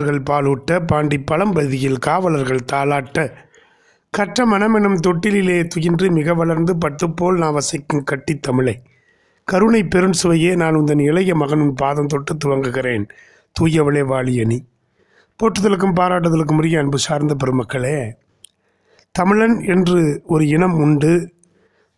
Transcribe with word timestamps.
அவர்கள் 0.00 0.26
பாலூட்ட 0.30 0.70
பாண்டி 0.86 1.16
பழம்பதியில் 1.30 1.96
காவலர்கள் 1.98 2.68
தாளாட்ட. 2.72 3.16
கற்ற 4.14 4.44
மனமெனும் 4.46 4.98
தொட்டிலிலே 5.06 5.56
துயின்று 5.72 6.06
மிக 6.18 6.34
வளர்ந்து 6.34 6.72
பட்டுப்போல் 6.84 7.38
நான் 7.38 7.56
வசிக்கும் 7.56 8.04
கட்டி 8.04 8.34
தமிழை. 8.38 8.74
கருணை 9.48 9.80
பெருஞ்சுவையே 9.94 10.52
நான் 10.56 10.76
உந்தன் 10.76 11.02
இளைய 11.06 11.34
மகனும் 11.34 11.74
பாதம் 11.74 12.06
தொட்டு 12.06 12.34
துவங்குகிறேன் 12.34 13.06
தூயவளே 13.56 14.02
வாலியணி 14.12 14.58
போற்றுதலுக்கும் 15.40 15.96
பாராட்டுதலுக்கும் 15.98 16.60
உரிய 16.62 16.78
அன்பு 16.78 16.98
சார்ந்த 16.98 17.34
பெருமக்களே 17.34 17.96
தமிழன் 19.14 19.56
என்று 19.74 19.98
ஒரு 20.26 20.46
இனம் 20.48 20.78
உண்டு 20.84 21.12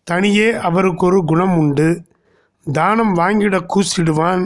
தனியே 0.06 0.48
அவருக்கு 0.68 1.06
ஒரு 1.06 1.20
குணம் 1.24 1.54
உண்டு 1.56 1.88
தானம் 2.66 3.12
வாங்கிட 3.16 3.58
கூசிடுவான் 3.74 4.44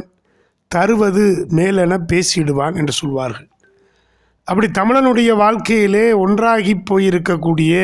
தருவது 0.74 1.24
மேலென 1.56 1.98
பேசிடுவான் 2.12 2.76
என்று 2.76 2.92
சொல்வார்கள். 2.92 3.48
அப்படி 4.44 4.66
தமிழனுடைய 4.78 5.36
வாழ்க்கையிலே 5.36 6.12
ஒன்றாகி 6.12 6.74
போயிருக்கக்கூடிய 6.90 7.74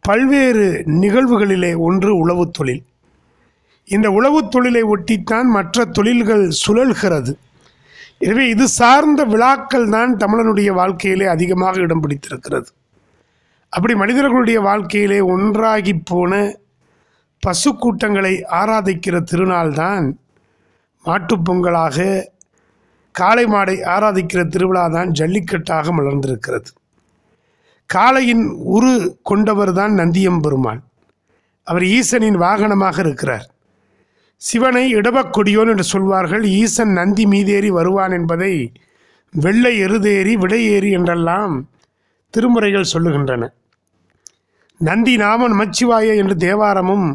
பல்வேறு 0.00 0.66
நிகழ்வுகளிலே 1.00 1.70
ஒன்று 1.78 2.10
உழவுத் 2.16 2.52
தொழில். 2.52 2.82
இந்த 3.84 4.08
உழவுத் 4.10 4.50
தொழிலை 4.50 4.82
ஒட்டித்தான் 4.82 5.48
மற்ற 5.48 5.84
தொழில்கள் 5.84 6.44
சுழல்கிறது. 6.66 7.32
எனவே 8.18 8.44
இது 8.48 8.68
சார்ந்த 8.68 9.24
விழாக்கள் 9.24 9.88
தான் 9.88 10.16
தமிழனுடைய 10.16 10.70
வாழ்க்கையிலே 10.72 11.26
அதிகமாக 11.26 11.80
இடம் 11.80 12.00
பிடித்திருக்கிறது. 12.00 12.68
அப்படி 13.68 13.94
மனிதர்களுடைய 13.94 14.60
வாழ்க்கையிலே 14.60 15.20
ஒன்றாகி 15.20 15.94
போன 16.04 16.56
பசு 17.40 17.76
கூட்டங்களை 17.76 18.44
ஆராதிக்கிற 18.50 19.20
திருநாள் 19.20 19.72
தான் 19.72 20.06
மாட்டுப்பொங்கலாக 21.06 22.06
காளை 23.14 23.44
மாடை 23.52 23.76
ஆராதிக்கிற 23.94 24.40
திருவிழா 24.54 24.84
தான் 24.96 25.10
ஜல்லிக்கட்டாக 25.18 25.92
மலர்ந்திருக்கிறது. 25.98 26.68
காளையின் 27.90 28.44
உரு 28.76 28.92
கொண்டவர் 29.22 29.72
தான் 29.72 29.92
நந்தியம்பெருமான் 30.00 30.80
அவர் 31.66 31.84
ஈசனின் 31.96 32.38
வாகனமாக 32.42 32.96
இருக்கிறார். 33.04 33.46
சிவனை 34.42 34.84
இடவக்கொடியோன் 34.94 35.70
என்று 35.72 35.84
சொல்வார்கள். 35.92 36.44
ஈசன் 36.62 36.92
நந்தி 36.92 37.24
மீதேறி 37.32 37.70
வருவான் 37.78 38.14
என்பதை 38.18 38.52
வெள்ளை 39.34 39.72
எருதேறி 39.86 40.34
விடையேறி 40.42 40.90
என்றெல்லாம் 40.98 41.54
திருமுறைகள் 42.34 42.92
சொல்லுகின்றன. 42.92 43.44
நந்தி 44.80 45.14
நாமன் 45.16 45.54
மச்சிவாய 45.60 46.16
என்று 46.22 46.34
தேவாரமும் 46.46 47.06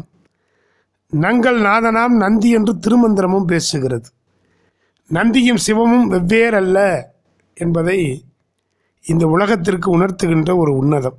நங்கள் 1.12 1.60
நாதனாம் 1.60 2.16
நந்தி 2.16 2.50
என்று 2.50 2.72
திருமந்திரமும் 2.74 3.48
பேசுகிறது. 3.48 4.04
நந்தியும் 5.10 5.58
சிவமும் 5.66 6.06
வெவ்வேறல்ல 6.10 7.02
என்பதை 7.54 8.24
இந்த 9.04 9.26
உலகத்திற்கு 9.26 9.98
உணர்த்துகின்ற 9.98 10.56
ஒரு 10.56 10.72
உன்னதம். 10.72 11.18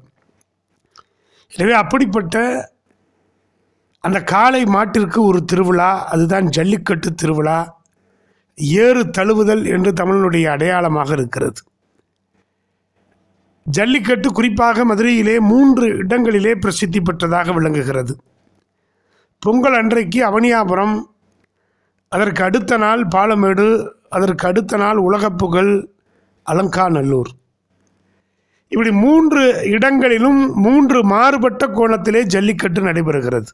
எனவே 1.52 1.74
அப்படிப்பட்ட 1.74 2.36
அந்த 4.00 4.24
காளை 4.24 4.64
மாட்டிற்கு 4.64 5.18
ஒரு 5.18 5.46
திருவிழா 5.46 6.06
அதுதான் 6.06 6.46
ஜல்லிக்கட்டு 6.46 7.14
திருவிழா 7.14 7.82
ஏறு 8.56 9.04
தழுவுதல் 9.04 9.66
என்று 9.66 9.92
தமிழனுடைய 9.92 10.46
அடையாளமாக 10.48 11.14
இருக்கிறது. 11.14 11.62
ஜல்லிக்கட்டு 13.64 14.32
குறிப்பாக 14.32 14.86
மதுரையிலே 14.86 15.40
மூன்று 15.40 15.88
இடங்களிலே 15.88 16.56
பிரசித்தி 16.56 17.00
பெற்றதாக 17.00 17.54
விளங்குகிறது. 17.54 18.18
பொங்கல் 19.44 19.78
அன்றைக்கு 19.78 20.20
அவனியாபுரம் 20.30 20.96
அதற்கு 22.12 22.42
அடுத்த 22.44 22.78
நாள் 22.78 23.02
பாலமேடு 23.16 23.68
அதற்கு 24.16 24.46
அடுத்த 24.48 24.78
நாள் 24.78 25.00
உலகப்புகழ் 25.08 25.72
அலங்காநல்லூர். 26.46 27.32
இப்படி 28.74 28.92
மூன்று 29.06 29.42
இடங்களிலும் 29.76 30.40
மூன்று 30.66 31.00
மாறுபட்ட 31.14 31.64
கோணத்திலே 31.68 32.22
ஜல்லிக்கட்டு 32.34 32.82
நடைபெறுகிறது. 32.82 33.50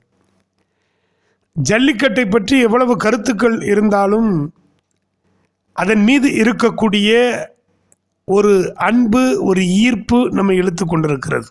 ஜல்லிக்கட்டை 1.55 2.25
பற்றி 2.29 2.57
எவ்வளவு 2.67 2.93
கருத்துக்கள் 2.97 3.57
இருந்தாலும் 3.71 4.31
அதன் 5.73 6.03
மீது 6.09 6.29
இருக்கக்கூடிய 6.43 7.11
ஒரு 8.35 8.53
அன்பு 8.89 9.23
ஒரு 9.43 9.61
ஈர்ப்பு 9.85 10.19
நம்மை 10.37 10.55
இழுத்து 10.61 10.85
கொண்டிருக்கிறது. 10.85 11.49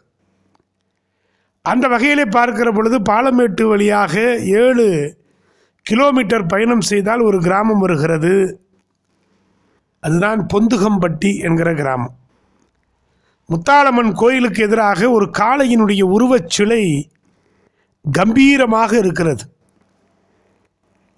அந்த 1.71 1.89
வகையிலே 1.89 2.25
பார்க்கிற 2.25 2.69
பொழுது 2.73 2.99
பாலமேட்டு 2.99 3.65
வழியாக 3.69 4.15
ஏழு 4.63 4.87
கிலோமீட்டர் 5.83 6.47
பயணம் 6.47 6.85
செய்தால் 6.91 7.21
ஒரு 7.21 7.39
கிராமம் 7.41 7.79
வருகிறது. 7.79 8.33
அதுதான் 10.01 10.47
பொந்துகம்பட்டி 10.55 11.31
என்கிற 11.43 11.75
கிராமம். 11.75 12.15
முத்தாளம்மன் 13.49 14.13
கோயிலுக்கு 14.13 14.63
எதிராக 14.63 15.11
ஒரு 15.11 15.27
காளையினுடைய 15.39 16.03
உருவச் 16.03 16.51
சிலை 16.51 16.83
கம்பீரமாக 18.13 18.93
இருக்கிறது. 18.99 19.45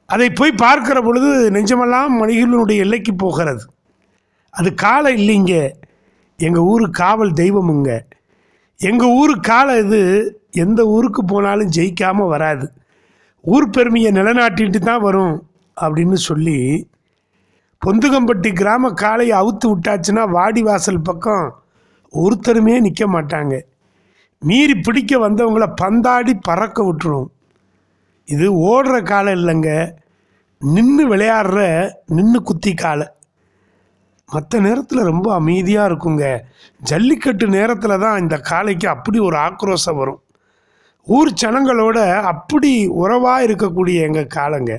அதை 0.06 0.30
போய் 0.30 0.60
பார்க்கிற 0.64 1.00
பொழுது 1.00 1.50
நெஞ்சமெல்லாம் 1.50 2.14
மணிகளினுடைய 2.20 2.76
எல்லைக்கு 2.76 3.14
போகிறது. 3.14 3.64
அது 4.50 4.74
காலை 4.74 5.12
இல்லைங்க. 5.20 5.54
எங்கள் 6.36 6.66
ஊர் 6.72 6.90
காவல் 6.90 7.32
தெய்வமுங்க 7.32 7.90
எங்கள் 8.88 9.14
ஊர் 9.20 9.32
காலை 9.40 9.72
இது 9.84 9.98
எந்த 10.62 10.80
ஊருக்கு 10.86 11.22
போனாலும் 11.24 11.72
ஜெயிக்காமல் 11.76 12.30
வராது. 12.34 12.66
ஊர் 13.54 13.66
பெருமையை 13.70 14.10
நிலநாட்டிட்டு 14.12 14.78
தான் 14.78 15.02
வரும் 15.06 15.34
அப்படின்னு 15.76 16.18
சொல்லி 16.28 16.58
பொந்துகம்பட்டி 17.82 18.50
கிராம 18.60 18.90
காலையை 19.02 19.34
அவுத்து 19.40 19.66
விட்டாச்சுன்னா 19.72 20.24
வாடி 20.36 20.62
வாசல் 20.62 21.06
பக்கம் 21.08 21.44
ஒருத்தருமே 22.14 22.74
நிற்க 22.86 23.04
மாட்டாங்க. 23.06 23.54
மீறி 24.42 24.74
பிடிக்க 24.74 25.28
வந்தவங்கள 25.28 25.66
பந்தாடி 25.82 26.34
பறக்க 26.48 26.78
விட்டுரும். 26.84 27.28
இது 28.28 28.46
ஓடுற 28.70 28.96
காலம் 29.02 29.38
இல்லைங்க. 29.40 29.70
நின்று 30.60 31.04
விளையாடுற 31.12 31.60
நின்று 32.16 32.40
குத்தி 32.42 32.74
காலை 32.74 33.06
மற்ற 34.32 34.60
நேரத்தில் 34.60 35.08
ரொம்ப 35.10 35.34
அமைதியாக 35.34 35.88
இருக்குங்க. 35.90 36.24
ஜல்லிக்கட்டு 36.90 37.46
நேரத்தில் 37.48 38.02
தான் 38.04 38.20
இந்த 38.20 38.36
காளைக்கு 38.50 38.86
அப்படி 38.88 39.18
ஒரு 39.18 39.36
ஆக்ரோஷம் 39.36 40.00
வரும். 40.02 40.20
ஊர் 41.06 41.30
ஜனங்களோட 41.42 41.98
அப்படி 42.32 42.72
உறவாக 43.02 43.44
இருக்கக்கூடிய 43.46 43.98
எங்கள் 44.08 44.34
காலங்க 44.38 44.72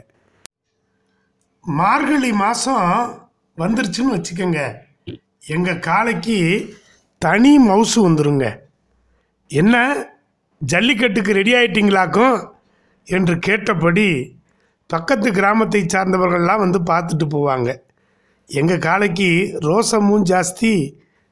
மார்கழி 1.65 2.31
மாதம் 2.31 2.87
வந்துருச்சுன்னு 3.57 4.15
வச்சுக்கோங்க. 4.15 4.61
எங்கள் 5.47 5.79
காளைக்கு 5.79 6.37
தனி 7.21 7.51
மவுசு 7.59 7.97
வந்துருங்க. 7.97 8.45
என்ன? 9.51 9.75
ஜல்லிக்கட்டுக்கு 10.61 11.31
ரெடி 11.39 11.53
ஆயிட்டீங்களாக்கும் 11.53 12.37
என்று 13.07 13.35
கேட்டபடி 13.39 14.07
பக்கத்து 14.89 15.29
கிராமத்தை 15.31 15.81
சார்ந்தவர்கள்லாம் 15.93 16.63
வந்து 16.65 16.79
பார்த்துட்டு 16.91 17.25
போவாங்க. 17.35 17.69
எங்கள் 18.59 18.83
காளைக்கு 18.85 19.27
ரோசமும் 19.67 20.23
ஜாஸ்தி 20.31 20.71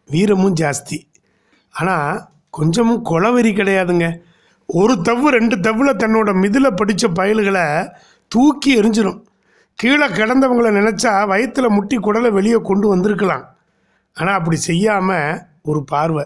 வீரமும் 0.10 0.58
ஜாஸ்தி. 0.62 0.98
ஆனால் 1.74 2.12
கொஞ்சமும் 2.58 3.02
கொலவெறி 3.10 3.52
கிடையாதுங்க. 3.56 4.08
ஒரு 4.70 4.94
தவ்வு 5.08 5.30
ரெண்டு 5.38 5.56
தவ்வில் 5.66 6.00
தன்னோட 6.04 6.30
மிதில் 6.44 6.78
படித்த 6.80 7.08
பயல்களை 7.20 7.66
தூக்கி 8.32 8.72
எரிஞ்சிடும் 8.80 9.20
கீழே 9.80 10.08
கிடந்தவங்களை 10.18 10.72
நினச்சா 10.80 11.12
வயிற்றில் 11.32 11.76
முட்டி 11.76 11.98
குடலை 11.98 12.30
வெளியே 12.38 12.60
கொண்டு 12.70 12.88
வந்திருக்கலாம். 12.94 13.46
ஆனால் 14.18 14.38
அப்படி 14.40 14.58
செய்யாமல் 14.70 15.40
ஒரு 15.70 15.82
பார்வை. 15.92 16.26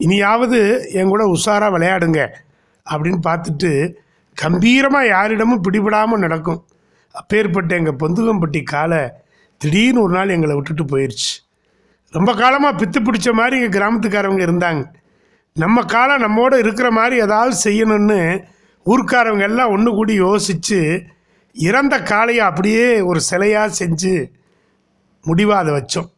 இனியாவது 0.00 0.58
என் 0.98 1.12
கூட 1.12 1.24
உஷாராக 1.34 1.74
விளையாடுங்க 1.74 2.20
அப்படின்னு 2.86 3.20
பார்த்துட்டு 3.28 3.70
கம்பீரமாக 4.36 5.10
யாரிடமும் 5.14 5.64
பிடிபடாமல் 5.66 6.24
நடக்கும். 6.24 6.60
அப்பேற்பட்ட 7.14 7.72
எங்கள் 7.80 8.00
பொந்துகம்பட்டி 8.02 8.62
காலை 8.74 9.02
திடீர்னு 9.64 10.04
ஒரு 10.04 10.12
நாள் 10.16 10.34
எங்களை 10.36 10.54
விட்டுட்டு 10.56 10.84
போயிடுச்சு 10.92 11.32
ரொம்ப 12.16 12.30
காலமாக 12.40 12.78
பித்து 12.80 12.98
பிடிச்ச 13.06 13.28
மாதிரி 13.38 13.56
எங்கள் 13.58 13.76
கிராமத்துக்காரவங்க 13.76 14.42
இருந்தாங்க. 14.46 14.82
நம்ம 15.56 15.82
காலம் 15.94 16.22
நம்மோடு 16.24 16.56
இருக்கிற 16.64 16.88
மாதிரி 16.98 17.16
ஏதாவது 17.26 17.54
செய்யணும்னு 17.64 18.18
ஊர்க்காரவங்க 18.86 19.44
எல்லாம் 19.48 19.72
ஒன்று 19.74 19.90
கூடி 19.98 20.14
யோசித்து 20.14 20.78
இறந்த 21.56 21.94
காளையை 22.10 22.42
அப்படியே 22.48 22.86
ஒரு 23.10 23.20
சிலையாக 23.30 23.76
செஞ்சு 23.80 24.12
முடிவாக 25.24 25.60
அதை 25.62 25.72
வச்சோம். 25.76 26.08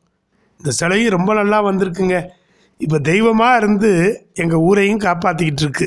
இந்த 0.61 0.71
சிலையும் 0.81 1.15
ரொம்ப 1.17 1.31
நல்லா 1.35 1.59
வந்திருக்குங்க. 1.69 2.19
இப்போ 2.85 2.99
தெய்வமாக 3.11 3.59
இருந்து 3.61 3.91
எங்கள் 4.43 4.65
ஊரையும் 4.69 5.05
காப்பாற்றிக்கிட்டு 5.07 5.65
இருக்கு. 5.67 5.87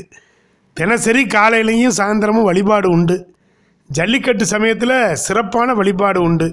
தினசரி 0.76 1.22
காலையிலையும் 1.36 1.96
சாயந்தரமும் 1.98 2.48
வழிபாடு 2.50 2.90
உண்டு. 2.90 3.16
ஜல்லிக்கட்டு 3.90 4.46
சமயத்தில் 4.54 4.96
சிறப்பான 5.26 5.74
வழிபாடு 5.80 6.20
உண்டு. 6.28 6.48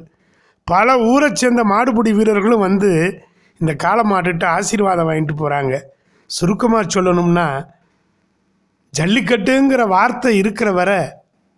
பல 0.68 0.98
ஊரை 1.00 1.30
சேர்ந்த 1.34 1.64
மாடுபிடி 1.64 2.14
வீரர்களும் 2.14 2.60
வந்து 2.60 2.92
இந்த 3.62 3.74
காளை 3.76 4.04
மாட்டுட்டு 4.10 4.46
ஆசீர்வாதம் 4.46 5.08
வாங்கிட்டு 5.10 5.36
போகிறாங்க 5.38 5.82
சுருக்கமாக 6.30 6.88
சொல்லணும்னா 6.94 7.66
ஜல்லிக்கட்டுங்கிற 8.94 9.88
வார்த்தை 9.88 10.38
இருக்கிற 10.38 10.72
வரை 10.72 11.00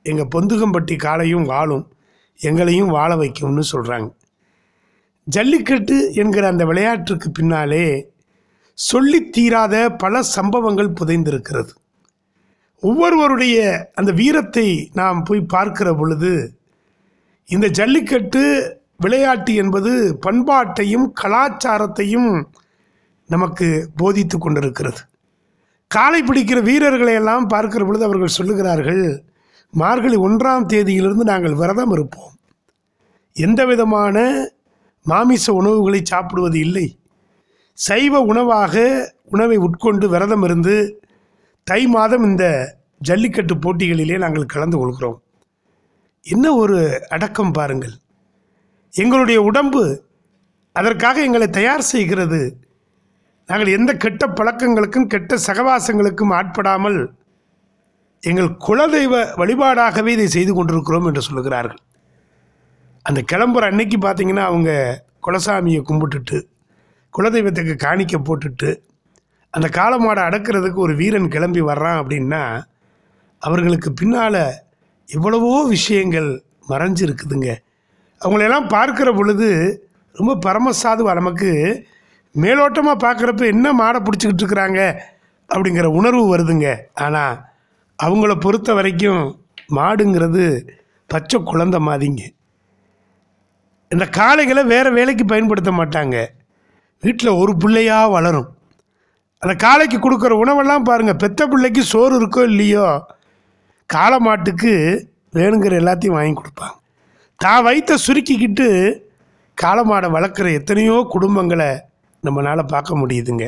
எங்கள் 0.05 0.31
பொந்துகம்பட்டி 0.35 0.95
காலையும் 0.95 1.43
வாழும் 1.43 1.85
எங்களையும் 2.39 2.87
வாழ 2.87 3.15
வைக்கும்னு 3.15 3.63
சொல்கிறாங்க 3.71 4.09
ஜல்லிக்கட்டு 5.27 6.13
என்கிற 6.13 6.47
அந்த 6.47 6.65
விளையாட்டுக்கு 6.65 7.31
பின்னாலே 7.31 8.11
சொல்லி 8.73 9.19
தீராத 9.29 9.75
பல 9.89 10.21
சம்பவங்கள் 10.21 10.95
புதைந்திருக்கிறது. 10.99 11.71
ஒவ்வொருவருடைய 12.83 13.57
அந்த 13.95 14.11
வீரத்தை 14.11 14.89
நாம் 14.93 15.23
போய் 15.23 15.41
பார்க்கிற 15.41 15.93
பொழுது 15.93 16.31
இந்த 17.47 17.67
ஜல்லிக்கட்டு 17.67 18.43
விளையாட்டு 18.99 19.55
என்பது 19.55 19.91
பண்பாட்டையும் 20.25 21.07
கலாச்சாரத்தையும் 21.21 22.31
நமக்கு 23.27 23.67
போதித்து 23.95 24.37
கொண்டிருக்கிறது. 24.37 25.01
காலை 25.87 26.19
பிடிக்கிற 26.21 26.59
வீரர்களை 26.63 27.13
எல்லாம் 27.13 27.47
பார்க்கிற 27.47 27.85
பொழுது 27.85 28.03
அவர்கள் 28.03 28.37
சொல்லுகிறார்கள் 28.37 29.03
மார்கழி 29.71 30.17
ஒன்றாம் 30.17 30.69
தேதியிலிருந்து 30.73 31.25
நாங்கள் 31.31 31.53
விரதம் 31.53 31.91
இருப்போம். 31.91 32.33
எந்த 33.33 33.65
விதமான 33.65 34.17
மாமிச 35.05 35.53
உணவுகளை 35.53 35.99
சாப்பிடுவது 36.03 36.59
இல்லை. 36.59 36.87
சைவ 37.73 38.21
உணவாக 38.21 38.83
உணவை 39.23 39.57
உட்கொண்டு 39.57 40.09
விரதம் 40.09 40.43
இருந்து 40.43 40.75
தை 41.63 41.87
மாதம் 41.87 42.23
இந்த 42.23 42.45
ஜல்லிக்கட்டு 42.97 43.55
போட்டிகளிலே 43.55 44.17
நாங்கள் 44.17 44.51
கலந்து 44.53 44.77
கொள்கிறோம். 44.77 45.21
என்ன 46.25 46.53
ஒரு 46.53 47.07
அடக்கம் 47.09 47.51
பாருங்கள். 47.51 47.95
எங்களுடைய 48.93 49.39
உடம்பு 49.41 49.83
அதற்காக 50.75 51.21
எங்களை 51.21 51.47
தயார் 51.49 51.89
செய்கிறது. 51.93 52.41
நாங்கள் 53.49 53.75
எந்த 53.77 53.91
கெட்ட 53.93 54.23
பழக்கங்களுக்கும் 54.27 55.07
கெட்ட 55.07 55.37
சகவாசங்களுக்கும் 55.47 56.33
ஆட்படாமல் 56.39 56.99
எங்கள் 58.23 58.49
குலதெய்வ 58.67 59.13
வழிபாடாகவே 59.41 60.07
இதை 60.07 60.27
செய்து 60.27 60.53
கொண்டிருக்கிறோம் 60.53 61.05
என்று 61.05 61.21
சொல்லுகிறார்கள். 61.27 61.81
அந்த 63.05 63.19
கிளம்புற 63.31 63.63
அன்னைக்கு 63.71 63.97
பார்த்தீங்கன்னா 63.97 64.45
அவங்க 64.51 64.71
குலசாமியை 65.27 65.81
கும்பிட்டுட்டு 65.89 66.37
குலதெய்வத்துக்கு 67.13 67.75
காணிக்க 67.85 68.15
போட்டுட்டு 68.17 68.69
அந்த 69.53 69.67
காலமாடை 69.77 70.23
அடக்கிறதுக்கு 70.29 70.79
ஒரு 70.79 70.95
வீரன் 70.95 71.27
கிளம்பி 71.27 71.61
வர்றான் 71.61 71.99
அப்படின்னா 72.01 72.43
அவர்களுக்கு 73.41 73.89
பின்னால் 73.93 74.41
எவ்வளவோ 75.09 75.53
விஷயங்கள் 75.67 76.29
மறைஞ்சு 76.69 77.03
அவங்களையெல்லாம் 78.23 78.67
அவங்களெல்லாம் 78.67 78.67
பார்க்குற 78.75 79.09
பொழுது 79.17 79.49
ரொம்ப 80.15 80.33
பரமசாதுவா 80.45 81.11
நமக்கு 81.19 81.51
மேலோட்டமாக 82.35 83.03
பார்க்குறப்ப 83.03 83.45
என்ன 83.53 83.67
மாடை 83.81 83.99
பிடிச்சிக்கிட்டு 84.05 84.43
இருக்கிறாங்க 84.43 84.81
அப்படிங்கிற 85.49 85.87
உணர்வு 85.99 86.23
வருதுங்க. 86.33 86.67
ஆனால் 87.05 87.37
அவங்கள 87.99 88.33
பொறுத்த 88.45 88.73
வரைக்கும் 88.73 89.21
மாடுங்கிறது 89.77 90.43
பச்சை 91.09 91.37
குழந்தை 91.43 91.79
மாதிரிங்க. 91.87 92.23
இந்த 93.91 94.05
காளைகளை 94.17 94.63
வேறு 94.73 94.89
வேலைக்கு 94.97 95.25
பயன்படுத்த 95.25 95.71
மாட்டாங்க. 95.79 96.17
வீட்டில் 97.03 97.37
ஒரு 97.41 97.53
பிள்ளையாக 97.63 98.13
வளரும். 98.15 98.49
அந்த 99.43 99.53
காளைக்கு 99.65 99.97
கொடுக்குற 99.97 100.33
உணவெல்லாம் 100.43 100.87
பாருங்கள் 100.89 101.21
பெத்த 101.23 101.47
பிள்ளைக்கு 101.47 101.83
சோறு 101.93 102.13
இருக்கோ 102.19 102.41
இல்லையோ 102.51 102.87
காளை 103.89 104.19
மாட்டுக்கு 104.27 104.73
வேணுங்கிற 105.37 105.75
எல்லாத்தையும் 105.81 106.17
வாங்கி 106.17 106.35
கொடுப்பாங்க. 106.39 106.75
தான் 107.43 107.65
வைத்த 107.65 107.97
சுருக்கிக்கிட்டு 108.05 108.67
காலமாடை 109.57 110.07
வளர்க்குற 110.15 110.47
எத்தனையோ 110.59 110.95
குடும்பங்களை 111.13 111.67
நம்மளால் 112.23 112.71
பார்க்க 112.73 112.97
முடியுதுங்க. 113.01 113.45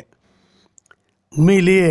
உண்மையிலேயே 1.33 1.89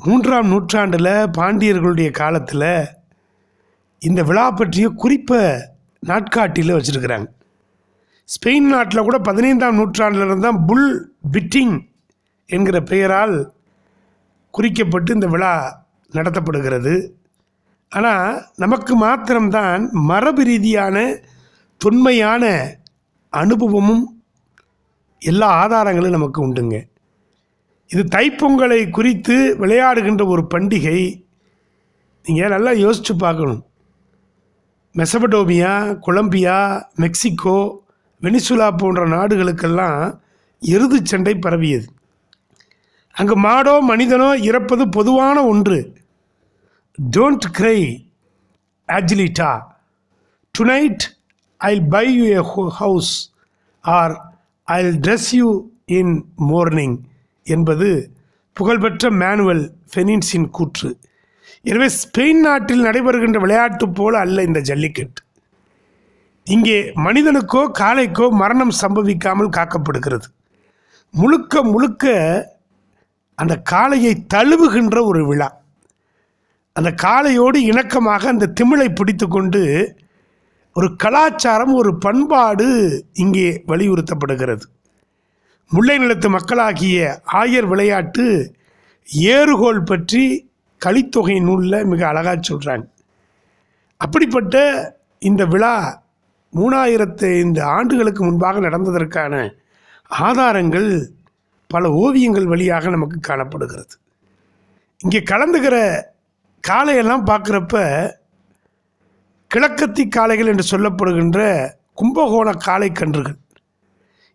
மூன்றாம் 0.00 0.50
நூற்றாண்டில் 0.52 1.12
பாண்டியர்களுடைய 1.38 2.10
காலத்தில் 2.20 2.68
இந்த 4.08 4.20
விழா 4.28 4.44
பற்றிய 4.50 4.86
குறிப்பை 5.02 5.40
நாட்காட்டியில் 6.10 6.76
வச்சுருக்கிறாங்க. 6.76 7.28
ஸ்பெயின் 8.28 8.70
நாட்டில் 8.74 9.06
கூட 9.08 9.18
பதினைந்தாம் 9.30 9.78
நூற்றாண்டில் 9.80 10.28
இருந்தால் 10.28 10.62
புல் 10.68 10.88
பிட்டிங் 11.34 11.76
என்கிற 12.56 12.78
பெயரால் 12.92 13.36
குறிக்கப்பட்டு 14.54 15.10
இந்த 15.18 15.28
விழா 15.34 15.52
நடத்தப்படுகிறது. 16.12 16.94
ஆனால் 17.88 18.42
நமக்கு 18.56 18.96
மாத்திரம்தான் 18.96 19.88
மரபு 19.92 20.42
ரீதியான 20.44 21.18
தொன்மையான 21.76 22.74
அனுபவமும் 23.28 24.22
எல்லா 25.18 25.48
ஆதாரங்களும் 25.48 26.10
நமக்கு 26.10 26.46
உண்டுங்க. 26.46 26.82
இது 27.86 28.02
தைப்பொங்கலை 28.18 28.90
குறித்து 28.90 29.56
விளையாடுகின்ற 29.60 30.26
ஒரு 30.26 30.46
பண்டிகை. 30.54 31.24
நீங்கள் 32.22 32.48
நல்லா 32.48 32.70
யோசித்து 32.70 33.16
பார்க்கணும். 33.16 33.66
மெசபடோமியா 34.94 35.98
கொலம்பியா 36.00 36.88
மெக்சிகோ 36.94 37.82
வெனிசுலா 38.22 38.76
போன்ற 38.76 39.06
நாடுகளுக்கெல்லாம் 39.06 40.18
எருதுச் 40.60 41.04
சண்டை 41.04 41.34
பரவியது. 41.34 41.86
அங்கு 43.12 43.38
மாடோ 43.38 43.80
மனிதனோ 43.80 44.34
இறப்பது 44.40 44.88
பொதுவான 44.88 45.46
ஒன்று. 45.46 45.96
Don't 46.98 47.46
cry 47.56 47.78
ஆஜிலிட்டா 48.88 49.48
tonight 50.54 51.04
I'll 51.60 51.88
buy 51.88 52.04
you 52.16 52.26
a 52.40 52.42
house 52.80 53.10
or 53.84 54.14
I'll 54.68 54.94
dress 55.00 55.30
you 55.34 55.48
in 55.84 56.12
morning 56.36 56.96
என்பது 57.46 57.88
புகழ்பெற்ற 58.52 59.10
மேனுவல் 59.10 59.64
ஃபெனின்ஸின் 59.92 60.48
கூற்று. 60.50 60.90
எனவே 61.64 61.88
ஸ்பெயின் 62.02 62.40
நாட்டில் 62.40 62.86
நடைபெறுகின்ற 62.86 63.38
விளையாட்டு 63.40 63.88
போல 63.88 64.18
அல்ல 64.18 64.42
இந்த 64.42 64.60
ஜல்லிக்கட்டு. 64.60 65.20
இங்கே 66.46 66.78
மனிதனுக்கோ 67.06 67.62
காளைக்கோ 67.80 68.30
மரணம் 68.42 68.74
சம்பவிக்காமல் 68.82 69.54
காக்கப்படுகிறது. 69.58 70.26
முழுக்க 71.10 71.62
முழுக்க 71.62 72.04
அந்த 73.34 73.62
காளையை 73.70 74.14
தழுவுகின்ற 74.34 74.96
ஒரு 75.06 75.22
விழா. 75.26 75.48
அந்த 76.76 76.90
காளையோடு 77.02 77.58
இணக்கமாக 77.70 78.22
அந்த 78.26 78.52
திமிழை 78.60 78.86
பிடித்து 78.94 79.26
கொண்டு 79.28 79.60
ஒரு 80.76 80.96
கலாச்சாரம் 80.96 81.72
ஒரு 81.72 81.90
பண்பாடு 81.98 82.66
இங்கே 83.14 83.62
வலியுறுத்தப்படுகிறது. 83.66 84.64
முல்லை 85.70 85.98
நிலத்து 85.98 86.28
மக்களாகிய 86.28 87.20
ஆயர் 87.32 87.66
விளையாட்டு 87.66 88.24
ஏறுகோல் 89.28 89.82
பற்றி 89.82 90.24
கலித்தொகை 90.80 91.36
நூலில் 91.40 91.78
மிக 91.84 92.06
அழகாக 92.08 92.40
சொல்கிறாங்க 92.40 92.86
அப்படிப்பட்ட 93.96 94.56
இந்த 95.18 95.46
விழா 95.46 95.74
மூணாயிரத்து 96.52 97.28
ஐந்து 97.40 97.62
ஆண்டுகளுக்கு 97.62 98.24
முன்பாக 98.24 98.60
நடந்ததற்கான 98.60 99.34
ஆதாரங்கள் 100.10 100.90
பல 101.70 101.90
ஓவியங்கள் 101.90 102.46
வழியாக 102.46 102.90
நமக்கு 102.90 103.20
காணப்படுகிறது. 103.20 103.94
இங்கே 105.00 105.22
கலந்துக்கிற 105.30 105.76
காளையெல்லாம் 106.68 107.26
பார்க்குறப்ப 107.30 107.74
கிழக்கத்தி 109.54 110.08
காளைகள் 110.08 110.46
என்று 110.46 110.78
சொல்லப்படுகின்ற 110.78 111.70
கும்பகோண 111.94 112.52
காளை 112.52 112.90
கன்றுகள். 112.90 113.36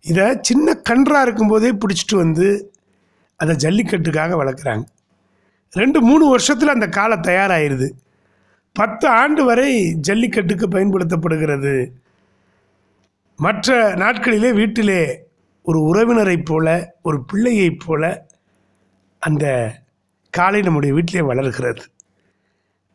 இதை 0.01 0.37
சின்ன 0.41 0.73
கன்றாக 0.73 1.21
இருக்கும்போதே 1.21 1.71
பிடிச்சிட்டு 1.73 2.15
வந்து 2.15 2.73
அதை 3.35 3.55
ஜல்லிக்கட்டுக்காக 3.55 4.37
வளர்க்குறாங்க. 4.43 4.83
ரெண்டு 5.71 6.01
மூணு 6.01 6.29
வருஷத்தில் 6.29 6.69
அந்த 6.69 6.87
காளை 6.87 7.17
தயாராகிடுது 7.17 7.89
பத்து 8.73 9.07
ஆண்டு 9.07 9.43
வரை 9.45 9.69
ஜல்லிக்கட்டுக்கு 10.07 10.67
பயன்படுத்தப்படுகிறது. 10.67 11.87
மற்ற 13.35 13.95
நாட்களிலே 13.95 14.53
வீட்டிலே 14.53 15.23
ஒரு 15.63 15.79
உறவினரைப் 15.79 16.45
போல 16.45 16.95
ஒரு 17.01 17.25
பிள்ளையைப் 17.25 17.81
போல 17.85 18.27
அந்த 19.19 19.45
காளை 20.29 20.61
நம்முடைய 20.61 20.93
வீட்டிலே 20.95 21.21
வளர்கிறது. 21.21 21.83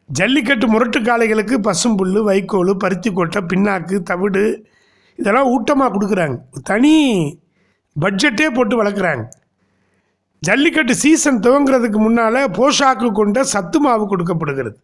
ஜல்லிக்கட்டு 0.09 0.67
முரட்டு 0.69 0.99
காளைகளுக்கு 1.01 1.57
பசும்புல் 1.69 2.19
வைக்கோல் 2.23 2.73
பருத்தி 2.77 3.11
கொட்டை 3.13 3.41
பின்னாக்கு 3.53 3.97
தவிடு 4.03 4.45
இதெல்லாம் 5.19 5.49
ஊட்டமாக 5.55 5.91
கொடுக்குறாங்க. 5.95 6.37
தனி 6.63 6.95
பட்ஜெட்டே 7.97 8.47
போட்டு 8.55 8.75
வளர்க்குறாங்க. 8.83 9.25
ஜல்லிக்கட்டு 10.43 10.95
சீசன் 10.95 11.41
துவங்குறதுக்கு 11.41 11.99
முன்னால் 12.07 12.41
போஷாக்கு 12.59 13.09
கொண்ட 13.13 13.43
சத்து 13.43 13.81
மாவு 13.81 14.05
கொடுக்கப்படுகிறது. 14.09 14.77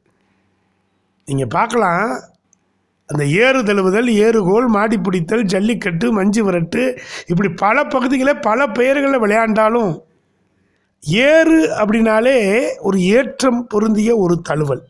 நீங்கள் 1.28 1.52
பார்க்கலாம். 1.56 2.10
அந்த 3.06 3.24
ஏறு 3.44 3.60
தழுவுதல் 3.62 4.08
ஏறுகோல் 4.24 4.68
மாடி 4.68 4.96
பிடித்தல் 4.98 5.42
ஜல்லிக்கட்டு 5.42 6.12
மஞ்சு 6.12 6.42
விரட்டு 6.46 6.82
இப்படி 7.26 7.48
பல 7.64 7.84
பகுதிகளை 7.84 8.34
பல 8.34 8.66
பெயர்களில் 8.66 9.22
விளையாண்டாலும் 9.24 9.92
ஏறு 11.26 11.58
அப்படின்னாலே 11.80 12.38
ஒரு 12.78 13.00
ஏற்றம் 13.00 13.66
பொருந்திய 13.66 14.16
ஒரு 14.16 14.36
தழுவல். 14.48 14.82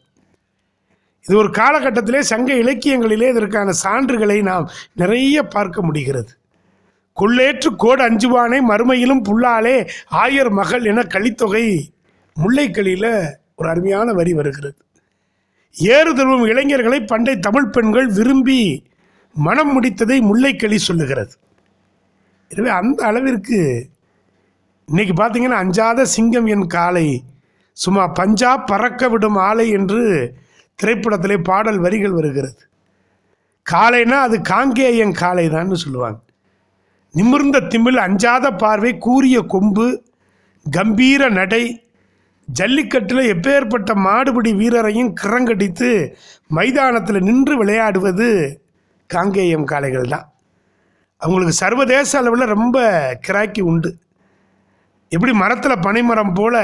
இது 1.25 1.35
ஒரு 1.37 1.51
காலகட்டத்திலே 1.59 2.21
சங்க 2.33 2.51
இலக்கியங்களிலே 2.63 3.27
இதற்கான 3.33 3.73
சான்றுகளை 3.85 4.39
நாம் 4.43 4.67
நிறைய 4.93 5.43
பார்க்க 5.55 5.83
முடிகிறது. 5.83 6.31
கொள்ளேற்று 7.17 7.71
கோடு 7.77 8.03
அஞ்சுவானை 8.09 8.59
மறுமையிலும் 8.71 9.25
புல்லாலே 9.29 9.77
ஆயர் 10.23 10.51
மகள் 10.61 10.85
என 10.85 11.05
கலித்தொகை 11.15 11.65
முல்லைக்களியில் 12.37 13.13
ஒரு 13.55 13.69
அருமையான 13.69 14.13
வரி 14.13 14.33
வருகிறது. 14.33 14.79
ஏறு 15.75 16.11
தழுவும் 16.15 16.47
இளைஞர்களை 16.53 17.01
பண்டை 17.05 17.35
தமிழ் 17.39 17.73
பெண்கள் 17.75 18.09
விரும்பி 18.19 18.61
மனம் 19.37 19.73
முடித்ததை 19.75 20.19
முல்லைக்களி 20.31 20.79
சொல்லுகிறது. 20.89 21.33
எனவே 22.51 22.71
அந்த 22.81 23.01
அளவிற்கு 23.07 23.59
இன்னைக்கு 24.89 25.15
பார்த்தீங்கன்னா 25.23 25.59
அஞ்சாத 25.65 26.05
சிங்கம் 26.05 26.47
என் 26.47 26.67
காலை 26.67 27.09
சும்மா 27.77 28.05
பஞ்சா 28.19 28.53
பறக்க 28.71 29.09
விடும் 29.09 29.39
ஆலை 29.49 29.67
என்று 29.71 30.03
திரைப்படத்திலே 30.81 31.37
பாடல் 31.51 31.81
வரிகள் 31.85 32.17
வருகிறது. 32.19 32.61
காலைனா 33.67 34.19
அது 34.27 34.37
காங்கேயன் 34.53 35.15
காலை 35.23 35.47
தான் 35.55 35.83
சொல்லுவாங்க. 35.85 36.19
நிமிர்ந்த 37.15 37.59
திமில் 37.73 38.01
அஞ்சாத 38.07 38.47
பார்வை 38.63 38.93
கூரிய 39.07 39.39
கொம்பு 39.55 39.87
கம்பீர 40.67 41.29
நடை 41.39 41.65
ஜல்லிக்கட்டில் 42.49 43.23
எப்பேற்பட்ட 43.33 43.91
மாடுபிடி 44.07 44.51
வீரரையும் 44.61 45.11
கிறங்கடித்து 45.21 45.91
மைதானத்தில் 46.57 47.27
நின்று 47.29 47.55
விளையாடுவது 47.61 48.29
காங்கேயம் 49.11 49.67
காளைகள் 49.73 50.13
தான். 50.15 50.27
அவங்களுக்கு 51.23 51.55
சர்வதேச 51.63 52.11
அளவில் 52.21 52.53
ரொம்ப 52.55 52.79
கிராக்கி 53.27 53.63
உண்டு. 53.71 53.91
எப்படி 55.13 55.33
மரத்தில் 55.43 55.85
பனைமரம் 55.87 56.35
போல் 56.39 56.63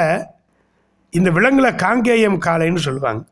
இந்த 1.13 1.29
விலங்குல 1.37 1.69
காங்கேயம் 1.85 2.39
காளைன்னு 2.47 2.85
சொல்லுவாங்க. 2.87 3.23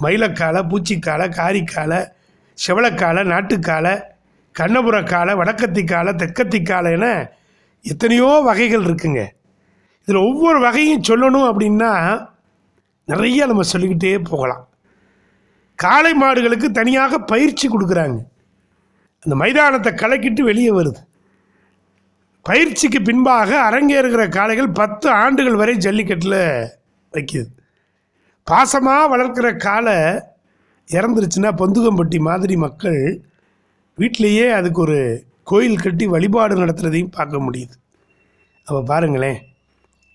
மயிலக்காலை 0.00 0.60
பூச்சிக்காலை 0.70 1.26
காரிக்காலை 1.28 2.00
செவளக்காலை 2.66 3.22
நாட்டுக்காலை 3.32 4.02
கண்ணபுரக்காலை 4.58 5.32
வடக்கத்திக்காலை 5.40 6.12
தெற்கத்திக்காலை 6.14 6.90
என 6.90 7.30
எத்தனையோ 7.82 8.40
வகைகள் 8.44 8.84
இருக்குங்க. 8.84 9.26
இதில் 10.00 10.16
ஒவ்வொரு 10.16 10.60
வகையும் 10.60 11.06
சொல்லணும் 11.08 11.48
அப்படின்னா 11.50 11.92
நிறைய 13.04 13.46
நம்ம 13.46 13.62
சொல்லிக்கிட்டே 13.62 14.18
போகலாம். 14.18 14.68
காளை 15.74 16.22
மாடுகளுக்கு 16.22 16.70
தனியாக 16.70 17.18
பயிற்சி 17.18 17.68
கொடுக்குறாங்க. 17.68 18.18
அந்த 19.18 19.36
மைதானத்தை 19.36 19.92
கலக்கிட்டு 19.92 20.40
வெளியே 20.40 20.70
வருது. 20.70 21.00
பயிற்சிக்கு 22.42 23.02
பின்பாக 23.02 23.70
அரங்கேறுகிற 23.70 24.28
காளைகள் 24.28 24.70
பத்து 24.70 25.10
ஆண்டுகள் 25.10 25.54
வரை 25.54 25.76
ஜல்லிக்கட்டில் 25.76 26.68
வைக்கிது. 27.12 27.50
பாசமாக 28.46 29.10
வளர்க்குற 29.12 29.48
காலை 29.66 29.98
இறந்துருச்சுன்னா 30.88 31.50
பொந்துகம்பட்டி 31.60 32.18
மாதிரி 32.28 32.54
மக்கள் 32.56 33.00
வீட்டிலையே 33.98 34.46
அதுக்கு 34.58 34.80
ஒரு 34.86 34.98
கோயில் 35.50 35.82
கட்டி 35.84 36.04
வழிபாடு 36.14 36.54
நடத்துகிறதையும் 36.62 37.14
பார்க்க 37.16 37.44
முடியுது. 37.46 37.74
அப்போ 38.66 38.80
பாருங்களேன் 38.90 39.38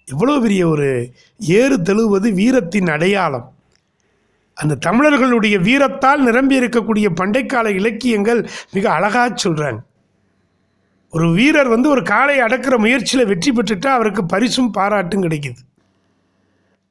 எவ்வளோ 0.07 0.35
பெரிய 0.39 0.63
ஒரு 0.73 0.87
ஏறு 1.59 1.77
தழுவது 1.81 2.27
வீரத்தின் 2.39 2.91
அடையாளம். 2.95 3.47
அந்த 4.57 4.79
தமிழர்களுடைய 4.87 5.55
வீரத்தால் 5.67 6.21
நிரம்பி 6.27 6.59
இருக்கக்கூடிய 6.59 7.07
பண்டைக்கால 7.19 7.73
இலக்கியங்கள் 7.79 8.41
மிக 8.75 8.85
அழகாக 8.97 9.29
சொல்கிறாங்க 9.43 9.81
ஒரு 11.13 11.27
வீரர் 11.37 11.73
வந்து 11.73 11.87
ஒரு 11.89 12.01
காளையை 12.13 12.41
அடக்கிற 12.45 12.75
முயற்சியில் 12.85 13.29
வெற்றி 13.31 13.51
பெற்றுட்டா 13.51 13.91
அவருக்கு 13.97 14.23
பரிசும் 14.33 14.71
பாராட்டும் 14.77 15.25
கிடைக்குது. 15.25 15.61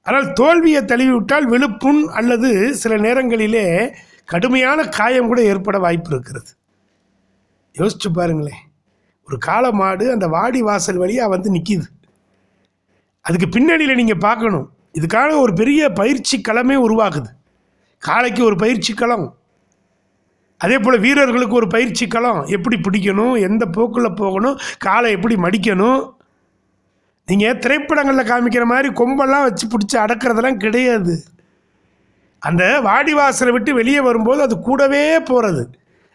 ஆனால் 0.07 0.33
தோல்வியை 0.33 0.85
தழுவி 0.85 1.13
விட்டால் 1.13 1.47
விழுப்புண் 1.49 2.01
அல்லது 2.05 2.75
சில 2.75 2.97
நேரங்களிலே 2.97 3.95
கடுமையான 4.25 4.85
காயம் 4.85 5.27
கூட 5.27 5.43
ஏற்பட 5.43 5.79
வாய்ப்பு 5.79 6.11
இருக்கிறது. 6.11 6.51
யோசிச்சு 7.79 8.09
பாருங்களேன். 8.13 8.61
ஒரு 9.27 9.39
காளை 9.39 9.71
மாடு 9.71 10.11
அந்த 10.11 10.27
வாடி 10.27 10.63
வாசல் 10.63 10.97
வழியாக 10.97 11.29
வந்து 11.29 11.53
நிற்கிது 11.53 11.87
அதுக்கு 13.21 13.49
பின்னணியில் 13.49 13.95
நீங்கள் 13.95 14.19
பார்க்கணும். 14.19 14.71
இதுக்காக 14.93 15.39
ஒரு 15.39 15.53
பெரிய 15.53 15.89
பயிற்சி 15.93 16.41
களமே 16.49 16.77
உருவாகுது. 16.87 17.31
காளைக்கு 17.99 18.45
ஒரு 18.45 18.57
பயிற்சி 18.57 18.95
களம். 18.95 19.37
அதே 20.59 20.79
போல் 20.79 21.01
வீரர்களுக்கு 21.01 21.55
ஒரு 21.55 21.67
பயிற்சி 21.67 22.07
களம். 22.07 22.47
எப்படி 22.47 22.77
பிடிக்கணும்? 22.77 23.41
எந்த 23.41 23.67
போக்கில் 23.67 24.15
போகணும்? 24.15 24.59
காலை 24.79 25.11
எப்படி 25.11 25.35
மடிக்கணும்? 25.35 26.16
நீங்கள் 27.29 27.59
திரைப்படங்களில் 27.59 28.31
காமிக்கிற 28.31 28.65
மாதிரி 28.65 28.89
கொம்பெல்லாம் 28.89 29.47
வச்சு 29.47 29.69
பிடிச்சி 29.69 29.97
அடக்கிறதெல்லாம் 30.05 30.57
கிடையாது. 30.57 31.25
அந்த 32.39 32.81
வாடிவாசலை 32.81 33.53
விட்டு 33.53 33.75
வெளியே 33.75 34.01
வரும்போது 34.01 34.43
அது 34.43 34.61
கூடவே 34.61 35.21
போகிறது 35.21 35.71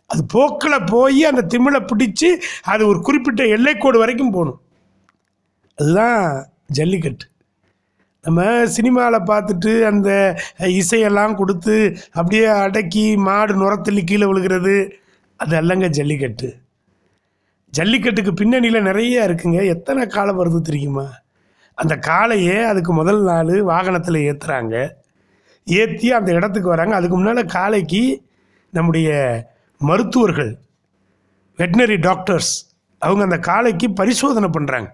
அது 0.06 0.26
போக்கில் 0.26 0.86
போய் 0.86 1.24
அந்த 1.24 1.58
திமிழை 1.58 1.80
பிடிச்சி 1.92 2.30
அது 2.62 2.88
ஒரு 2.88 3.02
குறிப்பிட்ட 3.02 3.44
எல்லைக்கோடு 3.44 3.98
வரைக்கும் 3.98 4.32
போகணும். 4.32 4.62
அதுதான் 5.76 6.48
ஜல்லிக்கட்டு. 6.68 7.26
நம்ம 8.22 8.66
சினிமாவில் 8.66 9.28
பார்த்துட்டு 9.30 9.84
அந்த 9.84 10.10
இசையெல்லாம் 10.60 11.36
கொடுத்து 11.36 11.98
அப்படியே 12.12 12.46
அடக்கி 12.46 13.16
மாடு 13.18 13.54
நுரத்தள்ளி 13.62 14.04
கீழே 14.04 14.26
விழுகிறது. 14.26 14.76
அது 15.38 15.62
அல்லங்க 15.62 15.88
ஜல்லிக்கட்டு. 15.88 16.61
ஜல்லிக்கட்டுக்கு 17.78 18.32
பின்னணியில் 18.40 18.88
நிறைய 18.90 19.28
இருக்குங்க. 19.28 19.60
எத்தனை 19.76 20.06
காலை 20.06 20.34
வருது 20.36 20.62
தெரியுமா? 20.62 21.06
அந்த 21.74 21.94
காளையே 22.10 22.58
அதுக்கு 22.72 22.94
முதல் 22.94 23.22
நாள் 23.24 23.54
வாகனத்தில் 23.72 24.26
ஏற்றுறாங்க 24.30 24.76
ஏற்றி 25.68 26.08
அந்த 26.12 26.30
இடத்துக்கு 26.38 26.70
வராங்க. 26.70 26.96
அதுக்கு 26.96 27.16
முன்னால் 27.16 27.52
காளைக்கு 27.58 28.04
நம்முடைய 28.78 29.10
மருத்துவர்கள் 29.82 30.52
வெட்டினரி 31.60 31.98
டாக்டர்ஸ் 32.08 32.52
அவங்க 32.98 33.24
அந்த 33.24 33.38
காளைக்கு 33.50 33.88
பரிசோதனை 34.00 34.50
பண்ணுறாங்க 34.58 34.90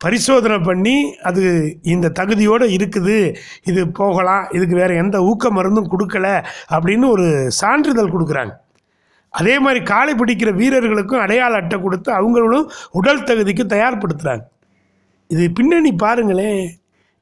பரிசோதனை 0.00 0.58
பண்ணி 0.58 0.94
அது 1.28 1.42
இந்த 1.82 2.06
தகுதியோடு 2.18 2.66
இருக்குது. 2.76 3.16
இது 3.64 3.80
போகலாம். 3.88 4.44
இதுக்கு 4.56 4.74
வேறு 4.76 4.94
எந்த 5.02 5.16
ஊக்க 5.30 5.50
மருந்தும் 5.50 5.90
கொடுக்கல 5.92 6.28
அப்படின்னு 6.74 7.06
ஒரு 7.08 7.26
சான்றிதழ் 7.60 8.12
கொடுக்குறாங்க. 8.14 8.52
அதே 9.38 9.54
மாதிரி 9.64 9.80
காளை 9.92 10.12
பிடிக்கிற 10.18 10.50
வீரர்களுக்கும் 10.60 11.22
அடையாள 11.24 11.54
அட்டை 11.60 11.76
கொடுத்து 11.80 12.10
அவங்களும் 12.18 12.66
உடல் 12.98 13.26
தகுதிக்கு 13.28 13.64
தயார்படுத்துகிறாங்க 13.74 14.44
இது 15.30 15.44
பின்னணி 15.58 15.90
பாருங்களேன். 16.02 16.64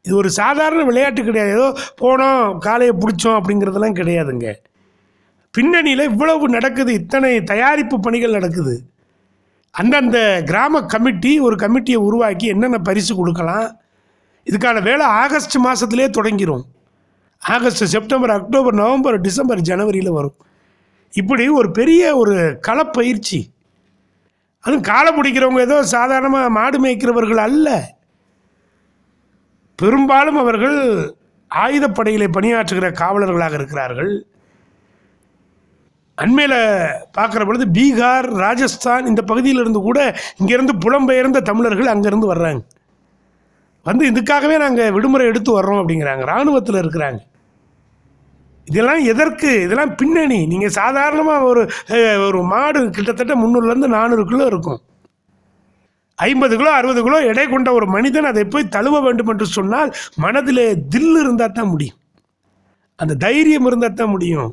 இது 0.05 0.15
ஒரு 0.21 0.31
சாதாரண 0.39 0.81
விளையாட்டு 0.89 1.23
கிடையாது. 1.25 1.53
ஏதோ 1.57 1.67
போனோம் 2.01 2.41
காளையை 2.67 2.95
பிடிச்சோம் 3.03 3.39
அப்படிங்கிறதெல்லாம் 3.39 3.99
கிடையாதுங்க. 4.01 4.49
பின்னணியில் 5.55 6.09
இவ்வளவு 6.11 6.49
நடக்குது. 6.57 6.93
இத்தனை 7.01 7.31
தயாரிப்பு 7.53 7.97
பணிகள் 8.07 8.37
நடக்குது. 8.39 8.75
அந்தந்த 9.75 10.19
கிராம 10.51 10.83
கமிட்டி 10.95 11.33
ஒரு 11.47 11.57
கமிட்டியை 11.63 12.01
உருவாக்கி 12.09 12.47
என்னென்ன 12.55 12.79
பரிசு 12.89 13.13
கொடுக்கலாம். 13.17 13.69
இதுக்கான 14.47 14.83
வேலை 14.89 15.07
ஆகஸ்ட் 15.23 15.57
மாதத்துலேயே 15.67 16.09
தொடங்கிரும். 16.19 16.65
August 17.43 17.85
September 17.95 18.33
October 18.39 18.77
November 18.83 19.19
December 19.27 19.63
ஜனவரியில் 19.71 20.17
வரும். 20.19 20.37
இப்படி 21.13 21.49
ஒரு 21.49 21.71
பெரிய 21.71 22.17
ஒரு 22.17 22.35
களப்பயிற்சி. 22.69 23.41
அதுவும் 24.65 24.87
காலை 24.91 25.11
பிடிக்கிறவங்க 25.17 25.61
ஏதோ 25.61 25.83
சாதாரணமாக 25.83 26.51
மாடு 26.51 26.79
மேய்க்கிறவர்கள் 26.85 27.41
அல்ல. 27.49 27.69
பெரும்பாலும் 29.77 30.37
அவர்கள் 30.37 30.79
ஆயுதப்படையிலே 31.51 32.29
பணியாற்றுகிற 32.37 32.89
காவலர்களாக 33.01 33.53
இருக்கிறார்கள். 33.53 34.27
அண்மையில் 36.15 36.59
பார்க்குற 37.19 37.47
பொழுது 37.47 37.67
பீகார் 37.67 38.27
ராஜஸ்தான் 38.45 39.07
இந்த 39.07 39.23
பகுதியிலிருந்து 39.23 39.81
கூட 39.81 40.17
இங்கேருந்து 40.41 40.75
புலம்பெயர்ந்த 40.85 41.43
தமிழர்கள் 41.43 41.93
அங்கேருந்து 41.95 42.33
வர்றாங்க. 42.33 42.63
வந்து 43.83 44.11
இதுக்காகவே 44.11 44.57
நாங்கள் 44.59 44.93
விடுமுறை 44.93 45.27
எடுத்து 45.27 45.51
வர்றோம் 45.61 45.81
அப்படிங்கிறாங்க. 45.83 46.21
இராணுவத்தில் 46.21 46.81
இருக்கிறாங்க. 46.83 47.21
இதெல்லாம் 48.69 49.03
எதற்கு? 49.13 49.51
இதெல்லாம் 49.67 49.95
பின்னணி. 50.01 50.39
நீங்கள் 50.53 50.75
சாதாரணமாக 50.81 51.49
ஒரு 51.51 51.63
ஒரு 52.27 52.41
மாடு 52.53 52.81
கிட்டத்தட்ட 52.97 53.35
முந்நூறுலேருந்து 53.43 53.91
நானூறு 53.97 54.25
கிலோ 54.31 54.47
இருக்கும். 54.53 54.81
ஐம்பது 56.19 56.55
கிலோ 56.61 56.71
அறுபது 56.79 57.01
கிலோ 57.05 57.19
எடை 57.31 57.45
கொண்ட 57.53 57.69
ஒரு 57.79 57.87
மனிதன் 57.97 58.31
அதை 58.31 58.45
போய் 58.55 58.73
தழுவ 58.77 58.97
வேண்டும் 59.07 59.31
என்று 59.33 59.47
சொன்னால் 59.57 59.91
மனதில் 60.25 60.65
தில் 60.95 61.19
இருந்தால் 61.23 61.57
தான் 61.59 61.71
முடியும். 61.75 61.99
அந்த 62.99 63.15
தைரியம் 63.25 63.67
இருந்தால் 63.69 64.01
தான் 64.01 64.13
முடியும். 64.15 64.51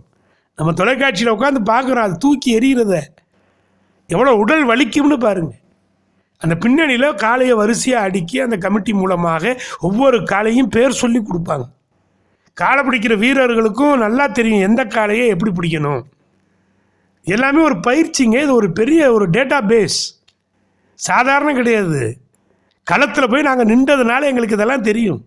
நம்ம 0.58 0.72
தொலைக்காட்சியில் 0.80 1.36
உட்காந்து 1.36 1.62
பார்க்குறோம் 1.74 2.06
அது 2.08 2.16
தூக்கி 2.24 2.50
எறிகிறத 2.60 2.96
எவ்வளோ 4.10 4.32
உடல் 4.44 4.63
வலிக்கும்னு 4.70 5.18
பாருங்கள் 5.25 5.60
அந்த 6.42 6.54
பின்னணியில் 6.63 7.08
காளையை 7.24 7.56
வரிசையாக 7.60 8.08
அடுக்கி 8.08 8.38
அந்த 8.46 8.58
கமிட்டி 8.66 8.94
மூலமாக 9.00 9.54
ஒவ்வொரு 9.88 10.18
காளையும் 10.32 10.72
பேர் 10.75 11.00
சொல்லி 11.01 11.20
கொடுப்பாங்க. 11.20 11.66
காளை 12.62 12.82
பிடிக்கிற 12.86 13.13
வீரர்களுக்கும் 13.24 14.01
நல்லா 14.04 14.25
தெரியும் 14.38 14.66
எந்த 14.68 14.82
காளையை 14.96 15.25
எப்படி 15.34 15.51
பிடிக்கணும். 15.58 16.01
எல்லாமே 17.36 17.62
ஒரு 17.70 17.78
பயிற்சிங்க 17.88 18.38
இது 18.46 18.54
ஒரு 18.60 18.70
பெரிய 18.80 19.01
ஒரு 19.16 19.25
டேட்டா 19.36 19.60
பேஸ் 19.72 20.00
சாதாரணம் 21.00 21.60
கிடையாது. 21.60 22.01
களத்தில் 22.84 23.32
போய் 23.32 23.48
நாங்கள் 23.48 23.70
நின்றதுனால 23.72 24.30
எங்களுக்கு 24.32 24.58
இதெல்லாம் 24.58 24.88
தெரியும். 24.89 25.22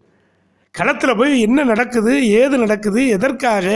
களத்தில் 0.75 1.19
போய் 1.21 1.35
என்ன 1.47 1.65
நடக்குது 1.73 2.13
ஏது 2.41 2.57
நடக்குது 2.65 3.01
எதற்காக 3.17 3.67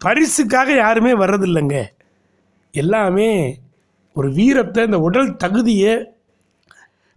பரிசுக்காக 0.00 0.68
யாருமே 0.76 1.12
வர்றதில்லைங்க. 1.22 1.78
எல்லாமே 2.82 3.30
ஒரு 4.16 4.28
வீரத்தை 4.38 4.84
இந்த 4.88 4.98
உடல் 5.08 5.36
தகுதியை 5.42 5.94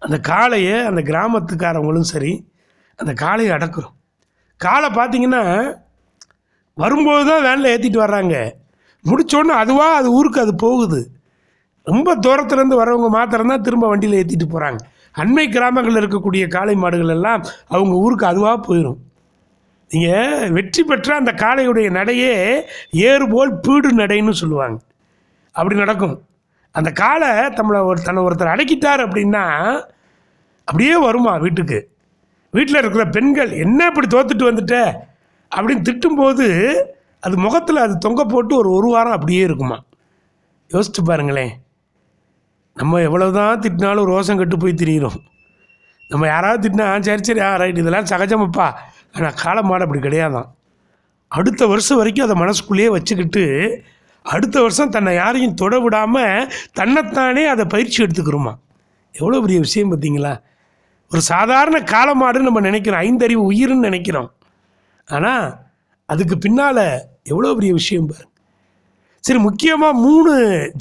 அந்த 0.06 0.18
காளையை 0.32 0.76
அந்த 0.90 1.02
கிராமத்துக்காரவங்களும் 1.10 2.12
சரி 2.14 2.34
அந்த 3.00 3.14
காளையை 3.24 3.52
அடக்குறோம். 3.58 3.96
காளை 4.66 4.90
பார்த்தீங்கன்னா 4.98 5.44
வரும்போது 6.78 7.24
தான் 7.30 7.46
வேனில் 7.48 7.72
ஏற்றிட்டு 7.74 8.00
வர்றாங்க. 8.06 8.36
முடிச்சோடனே 9.06 9.54
அதுவாக 9.64 10.00
அது 10.00 10.08
ஊருக்கு 10.18 10.40
அது 10.46 10.54
போகுது. 10.66 11.00
ரொம்ப 11.88 12.16
தூரத்துலேருந்து 12.26 12.80
வரவங்க 12.82 13.10
மாத்திரம்தான் 13.18 13.66
திரும்ப 13.68 13.86
வண்டியில் 13.92 14.18
ஏற்றிட்டு 14.22 14.48
போகிறாங்க 14.54 14.80
அண்மை 15.22 15.46
கிராமங்களில் 15.54 16.02
இருக்கக்கூடிய 16.02 16.44
காளை 16.48 16.76
மாடுகள் 16.76 17.14
எல்லாம் 17.16 17.42
அவங்க 17.74 17.94
ஊருக்கு 18.04 18.26
அதுவாக 18.32 18.58
போயிடும் 18.68 19.00
நீங்கள் 19.92 20.52
வெற்றி 20.56 20.82
பெற்ற 20.84 21.16
அந்த 21.16 21.32
காளையுடைய 21.44 21.88
நடையே 22.00 22.34
ஏறுபோல் 23.10 23.54
பீடு 23.66 23.90
நடைன்னு 24.02 24.34
சொல்லுவாங்க. 24.42 24.78
அப்படி 25.56 25.76
நடக்கும். 25.84 26.16
அந்த 26.76 26.90
காளை 27.02 27.30
தம்மளை 27.58 27.80
ஒரு 27.92 28.00
தன்னை 28.08 28.24
ஒருத்தர் 28.24 28.54
அடக்கிட்டார் 28.54 29.02
அப்படின்னா 29.06 29.44
அப்படியே 30.68 30.96
வருமா 31.08 31.34
வீட்டுக்கு? 31.46 31.80
வீட்டில் 32.54 32.76
இருக்கிற 32.76 33.10
பெண்கள் 33.10 33.52
என்ன 33.52 33.86
இப்படி 33.86 34.08
தோத்துட்டு 34.16 34.50
வந்துட்ட? 34.50 34.78
அப்படின்னு 35.52 35.86
திட்டும்போது 35.90 36.48
அது 37.20 37.38
முகத்தில் 37.38 37.78
அது 37.78 37.98
தொங்க 37.98 38.24
போட்டு 38.26 38.56
ஒரு 38.56 38.70
ஒரு 38.70 38.88
வாரம் 38.88 39.12
அப்படியே 39.12 39.42
இருக்குமா? 39.44 39.78
யோசிச்சு 40.72 41.02
பாருங்களேன். 41.04 41.52
நம்ம 42.74 43.02
எவ்வளோ 43.02 43.32
தான் 43.32 43.60
திட்டினாலும் 43.60 44.10
ரோசம் 44.10 44.38
கட்டு 44.38 44.58
போய் 44.58 44.74
திரியிறோம். 44.74 45.20
நம்ம 46.10 46.28
யாராவது 46.28 46.70
திட்டினா 46.70 47.02
சரி 47.02 47.24
சரி 47.24 47.40
ஆ 47.40 47.56
ரைட் 47.56 47.78
இதெல்லாம் 47.78 48.06
சகஜமப்பா. 48.06 48.68
ஆனால் 49.14 49.34
காளை 49.34 49.64
மாடு 49.64 49.84
அப்படி 49.84 50.08
கிடையாதான். 50.08 50.48
அடுத்த 51.28 51.68
வருஷம் 51.68 51.98
வரைக்கும் 51.98 52.26
அதை 52.26 52.36
மனசுக்குள்ளேயே 52.36 52.90
வச்சுக்கிட்டு 52.90 53.44
அடுத்த 54.26 54.62
வருஷம் 54.62 54.90
தன்னை 54.90 55.16
யாரையும் 55.16 55.54
தொட 55.54 55.80
விடாமல் 55.80 56.50
தன்னைத்தானே 56.74 57.46
அதை 57.46 57.66
பயிற்சி 57.66 58.04
எடுத்துக்கிறோமா? 58.04 58.54
எவ்வளோ 59.14 59.40
பெரிய 59.40 59.60
விஷயம் 59.60 59.92
பார்த்தீங்களா? 59.92 60.34
ஒரு 61.12 61.22
சாதாரண 61.34 61.78
காலமாடுன்னு 61.94 62.48
நம்ம 62.50 62.62
நினைக்கிறோம். 62.70 63.04
ஐந்தறிவு 63.08 63.44
உயிர்னு 63.52 63.88
நினைக்கிறோம். 63.90 64.30
ஆனால் 65.08 65.46
அதுக்கு 66.10 66.36
பின்னால் 66.46 66.86
எவ்வளோ 67.32 67.54
பெரிய 67.58 67.74
விஷயம் 67.80 68.10
பாருங்க. 68.10 68.34
சரி 69.24 69.40
முக்கியமாக 69.48 70.02
மூணு 70.06 70.32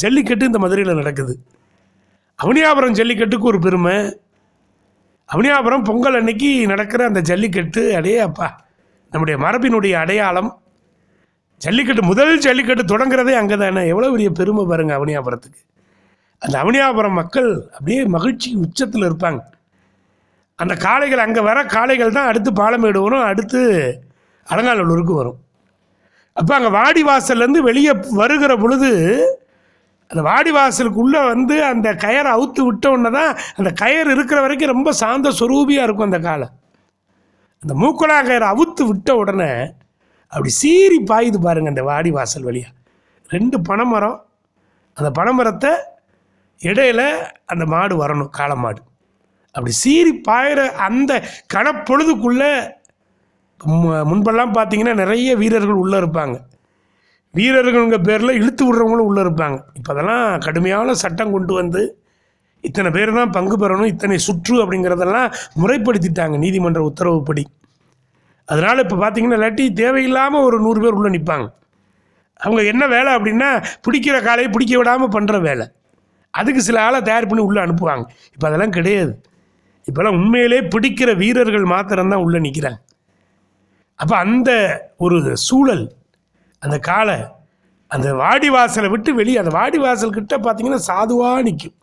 ஜல்லிக்கட்டு 0.02 0.48
இந்த 0.50 0.58
மதுரையில் 0.64 1.00
நடக்குது. 1.00 1.34
அவனியாபுரம் 2.38 2.96
ஜல்லிக்கட்டுக்கு 2.98 3.50
ஒரு 3.52 3.58
பெருமை. 3.66 3.96
அவனியாபுரம் 5.28 5.86
பொங்கல் 5.88 6.18
அன்னைக்கு 6.18 6.50
நடக்கிற 6.72 7.00
அந்த 7.10 7.20
ஜல்லிக்கட்டு 7.30 7.82
அடே 7.98 8.14
அப்பா 8.28 8.48
நம்முடைய 9.12 9.36
மரபினுடைய 9.44 9.94
அடையாளம். 10.02 10.50
ஜல்லிக்கட்டு 11.62 12.02
முதல் 12.10 12.32
ஜல்லிக்கட்டு 12.46 12.84
தொடங்குறதே 12.92 13.34
அங்கே 13.40 13.56
தானே 13.62 13.82
எவ்வளோ 13.92 14.10
பெரிய 14.14 14.30
பெருமை 14.38 14.64
பாருங்க 14.70 14.92
அவனியாபுரத்துக்கு. 14.98 15.60
அந்த 16.42 16.56
அவனியாபுரம் 16.62 17.18
மக்கள் 17.20 17.50
அப்படியே 17.76 18.02
மகிழ்ச்சி 18.16 18.50
உச்சத்தில் 18.64 19.06
இருப்பாங்க. 19.08 19.40
அந்த 20.58 20.74
காளைகள் 20.84 21.24
அங்கே 21.24 21.42
வர 21.48 21.58
காளைகள் 21.74 22.16
தான் 22.16 22.28
அடுத்து 22.30 22.50
பாலமேடு 22.52 23.00
வரும் 23.04 23.26
அடுத்து 23.30 23.60
அலங்காநல்லூருக்கு 24.46 25.14
வரும். 25.14 25.38
அப்போ 26.36 26.52
அங்கே 26.54 26.70
வாடி 26.70 27.02
வாசல்லேருந்து 27.02 27.60
வெளியே 27.62 27.92
வருகிற 28.12 28.52
பொழுது 28.56 28.90
அந்த 30.10 30.20
வாடி 30.22 30.50
வாசலுக்குள்ளே 30.50 31.20
வந்து 31.28 31.56
அந்த 31.64 31.88
கயரை 32.04 32.30
அவுத்து 32.30 32.60
விட்ட 32.64 32.86
உடனே 32.90 33.10
தான் 33.10 33.30
அந்த 33.58 33.70
கயர் 33.82 34.10
இருக்கிற 34.10 34.38
வரைக்கும் 34.40 34.72
ரொம்ப 34.72 34.92
சாந்த 34.92 35.30
சுரூபியாக 35.30 35.86
இருக்கும் 35.86 36.08
அந்த 36.08 36.20
காலை 36.20 36.46
அந்த 37.62 37.74
மூக்குலா 37.74 38.16
கயரை 38.22 38.46
அவுத்து 38.48 38.82
விட்ட 38.86 39.16
உடனே 39.16 39.50
அப்படி 40.32 40.50
சீறி 40.60 40.98
பாயுது 41.10 41.38
பாருங்கள் 41.38 41.72
அந்த 41.72 41.82
வாடி 41.82 42.10
வாசல் 42.10 42.46
வழியாக 42.48 42.74
ரெண்டு 43.30 43.56
பனைமரம் 43.60 44.18
அந்த 44.96 45.08
பனைமரத்தை 45.18 45.72
இடையில 46.60 47.00
அந்த 47.46 47.64
மாடு 47.66 47.94
வரணும் 47.96 48.30
காளை 48.30 48.56
மாடு. 48.56 48.80
அப்படி 49.58 49.74
சீறி 49.74 50.20
பாயிற 50.28 50.70
அந்த 50.70 51.22
கணப்பொழுதுக்குள்ளே 51.54 52.50
மு- 53.66 54.04
முன்பெல்லாம் 54.04 54.54
பார்த்தீங்கன்னா 54.54 54.94
நிறைய 54.94 55.36
வீரர்கள் 55.36 55.74
உள்ளே 55.74 55.98
இருப்பாங்க. 55.98 56.36
வீரர்கள்ங்க 57.34 58.02
பேரில் 58.02 58.30
இழுத்து 58.30 58.62
விடுறவங்களும் 58.64 59.08
உள்ளே 59.08 59.22
இருப்பாங்க. 59.22 59.58
இப்போ 59.74 59.92
அதெல்லாம் 59.92 60.38
கடுமையான 60.38 60.94
சட்டம் 60.94 61.32
கொண்டு 61.32 61.54
வந்து 61.54 61.82
இத்தனை 62.60 62.90
பேர் 62.90 63.14
தான் 63.14 63.30
பங்கு 63.30 63.56
பெறணும் 63.58 63.86
இத்தனை 63.86 64.18
சுற்று 64.18 64.54
அப்படிங்கிறதெல்லாம் 64.64 65.32
முறைப்படுத்திட்டாங்க 65.62 66.38
நீதிமன்ற 66.38 66.82
உத்தரவுப்படி. 66.82 67.44
அதனால் 68.44 68.78
இப்போ 68.78 68.96
பார்த்தீங்கன்னா 68.96 69.38
இல்லாட்டி 69.38 69.72
தேவையில்லாமல் 69.72 70.40
ஒரு 70.40 70.60
நூறு 70.60 70.80
பேர் 70.80 70.92
உள்ளே 70.92 71.18
நிற்பாங்க 71.18 71.46
அவங்க 72.36 72.64
என்ன 72.64 72.86
வேலை 72.86 73.14
அப்படின்னா 73.14 73.64
பிடிக்கிற 73.88 74.22
காலையை 74.22 74.52
பிடிக்க 74.52 74.76
விடாமல் 74.76 75.08
பண்ணுற 75.08 75.40
வேலை. 75.40 75.66
அதுக்கு 76.30 76.62
சில 76.62 76.82
ஆளை 76.82 77.00
தயார் 77.02 77.26
பண்ணி 77.26 77.44
உள்ளே 77.44 77.60
அனுப்புவாங்க. 77.60 78.04
இப்போ 78.34 78.46
அதெல்லாம் 78.46 78.70
கிடையாது. 78.70 79.22
இப்போல்லாம் 79.88 80.18
உண்மையிலே 80.18 80.58
பிடிக்கிற 80.72 81.10
வீரர்கள் 81.14 81.66
மாத்திரம்தான் 81.66 82.24
உள்ளே 82.24 82.40
நிற்கிறாங்க 82.40 82.80
அப்போ 83.98 84.14
அந்த 84.18 84.50
ஒரு 84.96 85.18
சூழல் 85.46 85.84
அந்த 86.62 86.76
காலை 86.80 87.18
அந்த 87.90 88.08
வாடி 88.14 88.48
வாசலை 88.48 88.88
விட்டு 88.88 89.10
வெளியே 89.14 89.38
அந்த 89.38 89.52
வாடி 89.54 89.78
வாசல் 89.78 90.16
கிட்ட 90.16 90.36
பார்த்தீங்கன்னா 90.38 90.80
சாதுவாக 90.88 91.42
நிற்கும் 91.42 91.76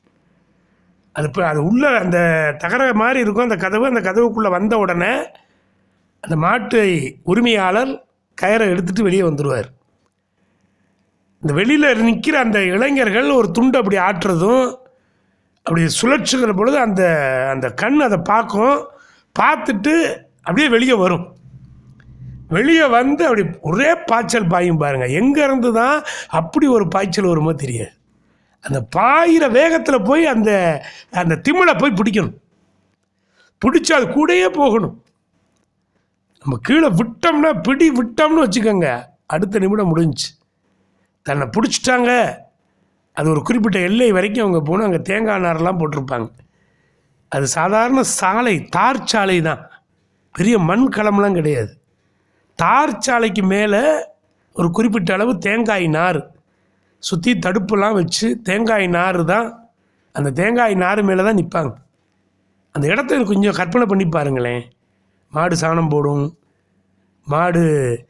அது 1.15 1.27
இப்போ 1.27 1.41
அது 1.47 1.59
உள்ள 1.63 1.83
அந்த 1.99 2.17
தகர 2.57 2.87
மாதிரி 2.93 3.19
இருக்கும் 3.19 3.47
அந்த 3.47 3.57
கதவு 3.57 3.85
அந்த 3.87 4.01
கதவுக்குள்ளே 4.01 4.49
வந்த 4.49 4.75
உடனே 4.77 5.13
அந்த 6.23 6.35
மாட்டு 6.37 6.79
உரிமையாளர் 7.23 7.91
கயரை 8.37 8.65
எடுத்துகிட்டு 8.67 9.07
வெளியே 9.07 9.23
வந்துடுவார் 9.25 9.69
இந்த 11.41 11.53
வெளியில் 11.53 11.87
நிற்கிற 12.01 12.35
அந்த 12.39 12.59
இளைஞர்கள் 12.69 13.29
ஒரு 13.31 13.47
துண்டு 13.51 13.77
அப்படி 13.77 13.97
ஆட்டுறதும் 14.01 14.65
அப்படி 15.67 15.83
சுழற்சிக்கிற 16.01 16.51
பொழுது 16.57 16.77
அந்த 16.79 17.03
அந்த 17.53 17.67
கண் 17.81 17.99
அதை 17.99 18.17
பார்க்கும் 18.17 18.77
பார்த்துட்டு 19.39 19.93
அப்படியே 20.41 20.67
வெளியே 20.69 20.93
வரும். 20.93 21.25
வெளியே 22.47 22.87
வந்து 22.87 23.23
அப்படி 23.27 23.43
ஒரே 23.61 23.91
பாய்ச்சல் 24.09 24.51
பாயும் 24.53 24.81
பாருங்கள் 24.83 25.15
எங்கேருந்து 25.19 25.69
தான் 25.73 26.03
அப்படி 26.39 26.67
ஒரு 26.67 26.87
பாய்ச்சல் 26.87 27.31
வருமோ 27.31 27.53
தெரியாது. 27.53 27.93
அந்த 28.59 28.79
பாயிற 28.95 29.45
வேகத்தில் 29.51 30.05
போய் 30.09 30.25
அந்த 30.25 30.51
அந்த 31.11 31.35
திமிலை 31.45 31.73
போய் 31.79 31.97
பிடிக்கணும். 31.99 32.37
பிடிச்சி 33.61 33.91
அது 33.93 34.05
கூடயே 34.05 34.47
போகணும். 34.61 34.95
நம்ம 36.39 36.57
கீழே 36.61 36.89
விட்டோம்னா 37.01 37.51
பிடி 37.61 37.89
விட்டோம்னு 37.89 38.43
வச்சுக்கோங்க. 38.45 38.89
அடுத்த 39.25 39.59
நிமிடம் 39.59 39.91
முடிஞ்சுச்சு. 39.91 40.29
தன்னை 41.21 41.45
பிடிச்சிட்டாங்க. 41.55 42.11
அது 43.17 43.27
ஒரு 43.33 43.41
குறிப்பிட்ட 43.41 43.77
எல்லை 43.89 44.09
வரைக்கும் 44.17 44.43
அவங்க 44.45 44.61
போனால் 44.69 44.87
அங்கே 44.87 45.01
தேங்காய் 45.09 45.43
நாரெலாம் 45.45 45.79
போட்டிருப்பாங்க. 45.81 46.27
அது 47.31 47.45
சாதாரண 47.57 48.01
சாலை 48.19 48.55
தார் 48.75 49.05
சாலை 49.11 49.37
தான். 49.41 49.61
பெரிய 50.35 50.55
மண் 50.69 50.85
களம்லாம் 50.95 51.37
கிடையாது. 51.39 51.71
தார் 52.59 52.99
சாலைக்கு 53.05 53.43
மேலே 53.53 53.83
ஒரு 54.55 54.67
குறிப்பிட்ட 54.71 55.11
அளவு 55.15 55.31
தேங்காய் 55.45 55.87
நார் 55.97 56.19
சுற்றி 57.03 57.31
தடுப்புலாம் 57.45 57.97
வச்சு 57.99 58.27
தேங்காய் 58.43 58.87
நார் 58.97 59.19
தான் 59.31 59.47
அந்த 60.15 60.29
தேங்காய் 60.39 60.75
நார் 60.83 61.01
மேலே 61.09 61.23
தான் 61.27 61.39
நிற்பாங்க 61.39 61.73
அந்த 62.75 62.85
இடத்த 62.93 63.19
கொஞ்சம் 63.31 63.57
கற்பனை 63.59 63.85
பண்ணி 63.89 64.05
பாருங்களேன். 64.05 64.63
மாடு 65.33 65.55
சாணம் 65.61 65.91
போடும் 65.93 66.25
மாடு 67.27 67.63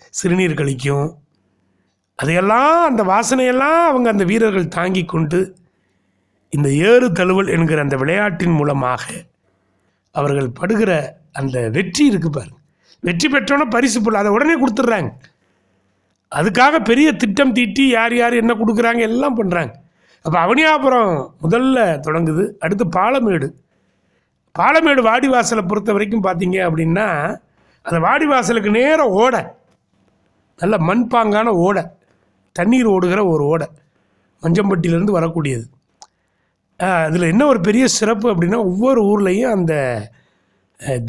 சிறுநீர் 0.09 0.59
கழிக்கும் 0.59 1.07
அதையெல்லாம் 2.19 2.75
அந்த 2.89 3.01
வாசனையெல்லாம் 3.11 3.79
அவங்க 3.91 4.07
அந்த 4.13 4.25
வீரர்கள் 4.31 4.73
தாங்கி 4.77 5.03
கொண்டு 5.13 5.39
இந்த 6.55 6.69
ஏறு 6.89 7.07
தழுவல் 7.19 7.53
என்கிற 7.55 7.79
அந்த 7.85 7.95
விளையாட்டின் 8.01 8.57
மூலமாக 8.59 9.03
அவர்கள் 10.15 10.49
படுகிற 10.59 10.91
அந்த 11.39 11.55
வெற்றி 11.77 12.03
இருக்கு 12.11 12.29
பாருங்க. 12.29 12.59
வெற்றி 13.07 13.27
பெற்றோன்னா 13.33 13.65
பரிசு 13.75 13.99
பொருள் 14.01 14.19
அதை 14.19 14.29
உடனே 14.35 14.55
கொடுத்துட்றாங்க. 14.61 15.09
அதுக்காக 16.31 16.75
பெரிய 16.89 17.07
திட்டம் 17.21 17.51
தீட்டி 17.57 17.83
யார் 17.87 18.15
யார் 18.19 18.39
என்ன 18.41 18.53
கொடுக்குறாங்க 18.61 19.01
எல்லாம் 19.09 19.37
பண்ணுறாங்க 19.39 19.73
அப்போ 20.25 20.37
அவனியாபுரம் 20.45 21.11
முதல்ல 21.43 21.77
தொடங்குது 22.05 22.43
அடுத்து 22.63 22.85
பாலமேடு. 22.97 23.47
பாலமேடு 24.55 25.01
வாடிவாசலை 25.09 25.63
பொறுத்த 25.67 25.93
வரைக்கும் 25.95 26.25
பார்த்தீங்க 26.27 26.57
அப்படின்னா 26.67 27.07
அந்த 27.85 27.97
வாடிவாசலுக்கு 28.07 28.71
நேரம் 28.79 29.13
ஓடை. 29.23 29.41
நல்ல 30.59 30.75
மண்பாங்கான 30.89 31.47
ஓடை. 31.67 31.83
தண்ணீர் 32.57 32.91
ஓடுகிற 32.93 33.21
ஒரு 33.33 33.43
ஓடை 33.53 33.67
மஞ்சம்பட்டியிலேருந்து 34.43 35.17
வரக்கூடியது. 35.17 35.65
அதில் 37.05 37.31
என்ன 37.33 37.43
ஒரு 37.51 37.59
பெரிய 37.67 37.85
சிறப்பு 37.97 38.27
அப்படின்னா 38.31 38.59
ஒவ்வொரு 38.69 39.01
ஊர்லேயும் 39.11 39.53
அந்த 39.57 39.73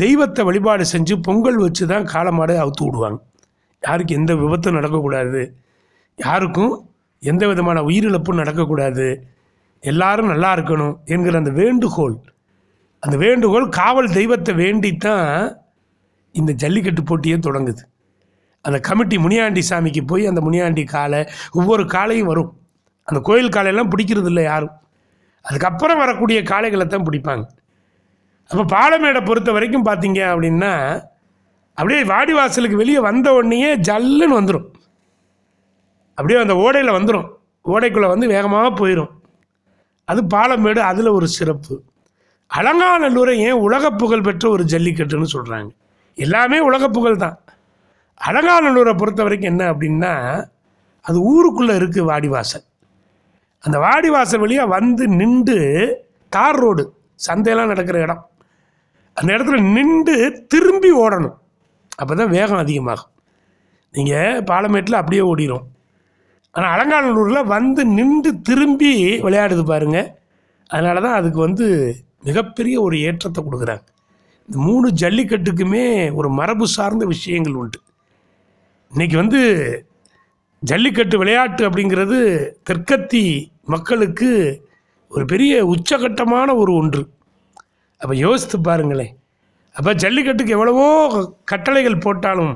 தெய்வத்தை 0.02 0.42
வழிபாடு 0.48 0.84
செஞ்சு 0.92 1.14
பொங்கல் 1.26 1.62
வச்சு 1.62 1.84
தான் 1.92 2.04
காலமாடு 2.12 2.54
அவுத்து 2.64 2.82
விடுவாங்க. 2.86 3.18
யாருக்கு 3.82 4.18
எந்த 4.20 4.32
விபத்தும் 4.42 4.76
நடக்கக்கூடாது. 4.78 5.40
யாருக்கும் 6.18 6.74
எந்த 7.22 7.42
விதமான 7.50 7.78
உயிரிழப்பும் 7.88 8.40
நடக்கக்கூடாது. 8.42 9.06
எல்லாரும் 9.82 10.30
நல்லா 10.32 10.50
இருக்கணும் 10.56 10.94
என்கிற 11.14 11.38
அந்த 11.42 11.52
வேண்டுகோள். 11.62 12.16
அந்த 13.02 13.16
வேண்டுகோள் 13.24 13.66
காவல் 13.80 14.14
தெய்வத்தை 14.18 14.52
வேண்டித்தான் 14.62 15.28
இந்த 16.34 16.52
ஜல்லிக்கட்டு 16.62 17.02
போட்டியே 17.10 17.36
தொடங்குது. 17.46 17.82
அந்த 18.66 18.78
கமிட்டி 18.88 19.16
முனியாண்டி 19.24 19.62
சாமிக்கு 19.70 20.02
போய் 20.10 20.24
அந்த 20.30 20.40
முனியாண்டி 20.46 20.84
காலை 20.94 21.20
ஒவ்வொரு 21.58 21.82
காளையும் 21.94 22.30
வரும். 22.30 22.50
அந்த 23.08 23.20
கோயில் 23.28 23.54
காளையெல்லாம் 23.56 23.90
பிடிக்கிறது 23.92 24.30
இல்லை 24.32 24.44
யாரும். 24.52 24.74
அதுக்கப்புறம் 25.44 26.00
வரக்கூடிய 26.04 26.38
காளைகளை 26.52 26.86
தான் 26.86 27.06
பிடிப்பாங்க. 27.08 27.44
அப்போ 28.50 28.64
பாலமேடை 28.76 29.20
பொறுத்த 29.24 29.50
வரைக்கும் 29.56 29.86
பார்த்தீங்க 29.88 30.20
அப்படின்னா 30.32 30.72
அப்படியே 31.78 32.02
வாடிவாசலுக்கு 32.10 32.80
வெளியே 32.82 33.00
வந்த 33.06 33.28
உடனேயே 33.38 33.70
ஜல்லுன்னு 33.88 34.36
வந்துடும் 34.40 34.66
அப்படியே 36.18 36.38
அந்த 36.42 36.54
ஓடையில் 36.64 36.96
வந்துடும் 36.98 37.26
ஓடைக்குள்ளே 37.72 38.08
வந்து 38.12 38.26
வேகமாக 38.34 38.68
போயிடும் 38.80 39.10
அது 40.08 40.20
பாலமேடு 40.34 40.80
அதில் 40.90 41.16
ஒரு 41.18 41.26
சிறப்பு. 41.28 41.74
அலங்காநல்லூரை 42.50 43.34
ஏன் 43.46 43.62
உலக 43.66 43.90
புகழ் 44.00 44.26
பெற்ற 44.26 44.44
ஒரு 44.48 44.64
ஜல்லிக்கட்டுன்னு 44.72 45.28
சொல்கிறாங்க 45.34 45.70
எல்லாமே 46.18 46.58
உலக 46.68 46.88
புகழ் 46.88 47.22
தான். 47.24 47.36
அலங்காநல்லூரை 48.20 48.92
பொறுத்த 49.00 49.20
வரைக்கும் 49.26 49.50
என்ன 49.52 49.64
அப்படின்னா 49.72 50.12
அது 51.08 51.18
ஊருக்குள்ளே 51.32 51.74
இருக்குது 51.80 52.08
வாடிவாசல். 52.10 52.64
அந்த 53.64 53.76
வாடிவாசல் 53.86 54.42
வழியாக 54.44 54.72
வந்து 54.76 55.04
நின்று 55.20 55.60
தார் 56.36 56.58
ரோடு 56.62 56.84
சந்தையெல்லாம் 57.26 57.72
நடக்கிற 57.72 57.98
இடம். 58.06 58.22
அந்த 59.16 59.28
இடத்துல 59.34 59.58
நின்று 59.76 60.16
திரும்பி 60.54 60.90
ஓடணும். 61.04 61.36
அப்போ 62.00 62.12
தான் 62.14 62.32
வேகம் 62.36 62.62
அதிகமாகும். 62.64 63.12
நீங்கள் 63.94 64.42
பாலமேட்டில் 64.50 65.00
அப்படியே 65.00 65.22
ஓடிடும் 65.30 65.64
ஆனால் 66.54 66.72
அலங்காநல்லூரில் 66.74 67.50
வந்து 67.54 67.82
நின்று 67.98 68.30
திரும்பி 68.48 68.92
விளையாடுது 69.26 69.62
பாருங்கள் 69.70 70.10
அதனால 70.70 71.00
தான் 71.06 71.18
அதுக்கு 71.20 71.40
வந்து 71.46 71.66
மிகப்பெரிய 72.28 72.76
ஒரு 72.86 72.96
ஏற்றத்தை 73.08 73.40
கொடுக்குறாங்க. 73.42 73.86
இந்த 74.48 74.58
மூணு 74.68 74.86
ஜல்லிக்கட்டுக்குமே 75.02 75.86
ஒரு 76.18 76.28
மரபு 76.38 76.66
சார்ந்த 76.76 77.04
விஷயங்கள் 77.14 77.58
உண்டு. 77.62 77.78
இன்னைக்கு 78.92 79.16
வந்து 79.16 79.40
ஜல்லிக்கட்டு 80.62 81.16
விளையாட்டு 81.18 81.62
அப்படிங்கிறது 81.68 82.18
தெற்கத்தி 82.68 83.22
மக்களுக்கு 83.72 84.28
ஒரு 85.12 85.24
பெரிய 85.32 85.52
உச்சகட்டமான 85.72 86.48
ஒரு 86.60 86.72
ஒன்று. 86.80 87.02
அப்போ 88.00 88.14
யோசித்து 88.16 88.58
பாருங்களேன். 88.60 89.12
அப்போ 89.76 89.92
ஜல்லிக்கட்டுக்கு 90.02 90.54
எவ்வளவோ 90.56 90.86
கட்டளைகள் 91.44 92.04
போட்டாலும் 92.04 92.54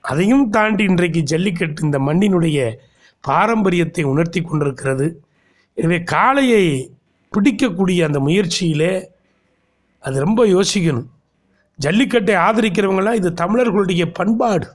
அதையும் 0.00 0.46
தாண்டி 0.50 0.84
இன்றைக்கு 0.90 1.20
ஜல்லிக்கட்டு 1.32 1.82
இந்த 1.82 1.98
மண்ணினுடைய 1.98 2.58
பாரம்பரியத்தை 3.24 4.04
உணர்த்தி 4.12 4.42
கொண்டிருக்கிறது. 4.42 5.08
எனவே 5.78 5.98
காளையை 6.14 6.64
பிடிக்கக்கூடிய 7.32 8.00
அந்த 8.08 8.20
முயற்சியிலே 8.28 8.92
அது 9.98 10.16
ரொம்ப 10.26 10.46
யோசிக்கணும். 10.46 11.10
ஜல்லிக்கட்டை 11.78 12.34
ஆதரிக்கிறவங்களாம் 12.46 13.20
இது 13.20 13.32
தமிழர்களுடைய 13.42 14.06
பண்பாடு. 14.20 14.66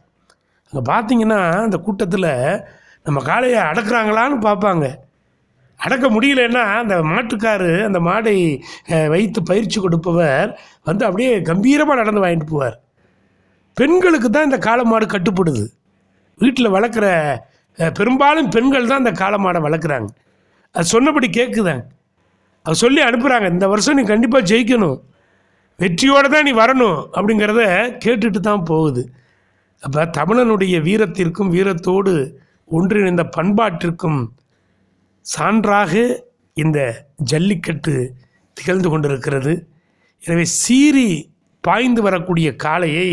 அங்கே 0.69 0.83
பார்த்தீங்கன்னா 0.91 1.39
அந்த 1.65 1.77
கூட்டத்தில் 1.85 2.31
நம்ம 3.07 3.19
காளையை 3.29 3.61
அடக்குறாங்களான்னு 3.71 4.37
பார்ப்பாங்க 4.47 4.87
அடக்க 5.79 6.05
முடியலன்னா 6.13 6.63
அந்த 6.81 6.95
மாட்டுக்காரு 7.11 7.71
அந்த 7.87 7.99
மாடை 8.07 8.35
வைத்து 9.13 9.39
பயிற்சி 9.49 9.77
கொடுப்பவர் 9.79 10.49
வந்து 10.87 11.03
அப்படியே 11.07 11.31
கம்பீரமாக 11.49 11.99
நடந்து 12.01 12.23
வாங்கிட்டு 12.23 12.47
போவார். 12.51 12.75
பெண்களுக்கு 13.77 14.29
தான் 14.29 14.47
இந்த 14.49 14.57
காளை 14.65 14.83
மாடு 14.91 15.05
கட்டுப்படுது. 15.13 15.63
வீட்டில் 16.41 16.73
வளர்க்குற 16.75 17.05
பெரும்பாலும் 17.99 18.49
பெண்கள் 18.55 18.89
தான் 18.91 19.01
இந்த 19.03 19.13
காளை 19.21 19.37
மாடை 19.45 19.59
வளர்க்குறாங்க. 19.67 20.09
அது 20.75 20.91
சொன்னபடி 20.95 21.27
கேட்குதாங்க 21.39 21.85
அது 22.65 22.81
சொல்லி 22.83 23.01
அனுப்புகிறாங்க 23.07 23.47
இந்த 23.55 23.65
வருஷம் 23.73 23.97
நீ 23.99 24.03
கண்டிப்பாக 24.11 24.47
ஜெயிக்கணும். 24.51 24.97
வெற்றியோடு 25.79 26.29
தான் 26.33 26.45
நீ 26.47 26.53
வரணும். 26.63 26.99
அப்படிங்கிறத 27.17 27.61
கேட்டுட்டு 28.05 28.39
தான் 28.49 28.65
போகுது. 28.71 29.03
அப்போ 29.83 30.01
தமிழனுடைய 30.17 30.75
வீரத்திற்கும் 30.87 31.51
வீரத்தோடு 31.55 32.13
ஒன்றிணைந்த 32.77 33.23
பண்பாட்டிற்கும் 33.37 34.19
சான்றாக 35.25 35.93
இந்த 36.63 36.79
ஜல்லிக்கட்டு 37.31 37.93
திகழ்ந்து 38.57 38.89
கொண்டிருக்கிறது. 38.89 39.53
எனவே 40.23 40.45
சீறி 40.61 41.09
பாய்ந்து 41.63 42.01
வரக்கூடிய 42.07 42.49
காளையை 42.65 43.09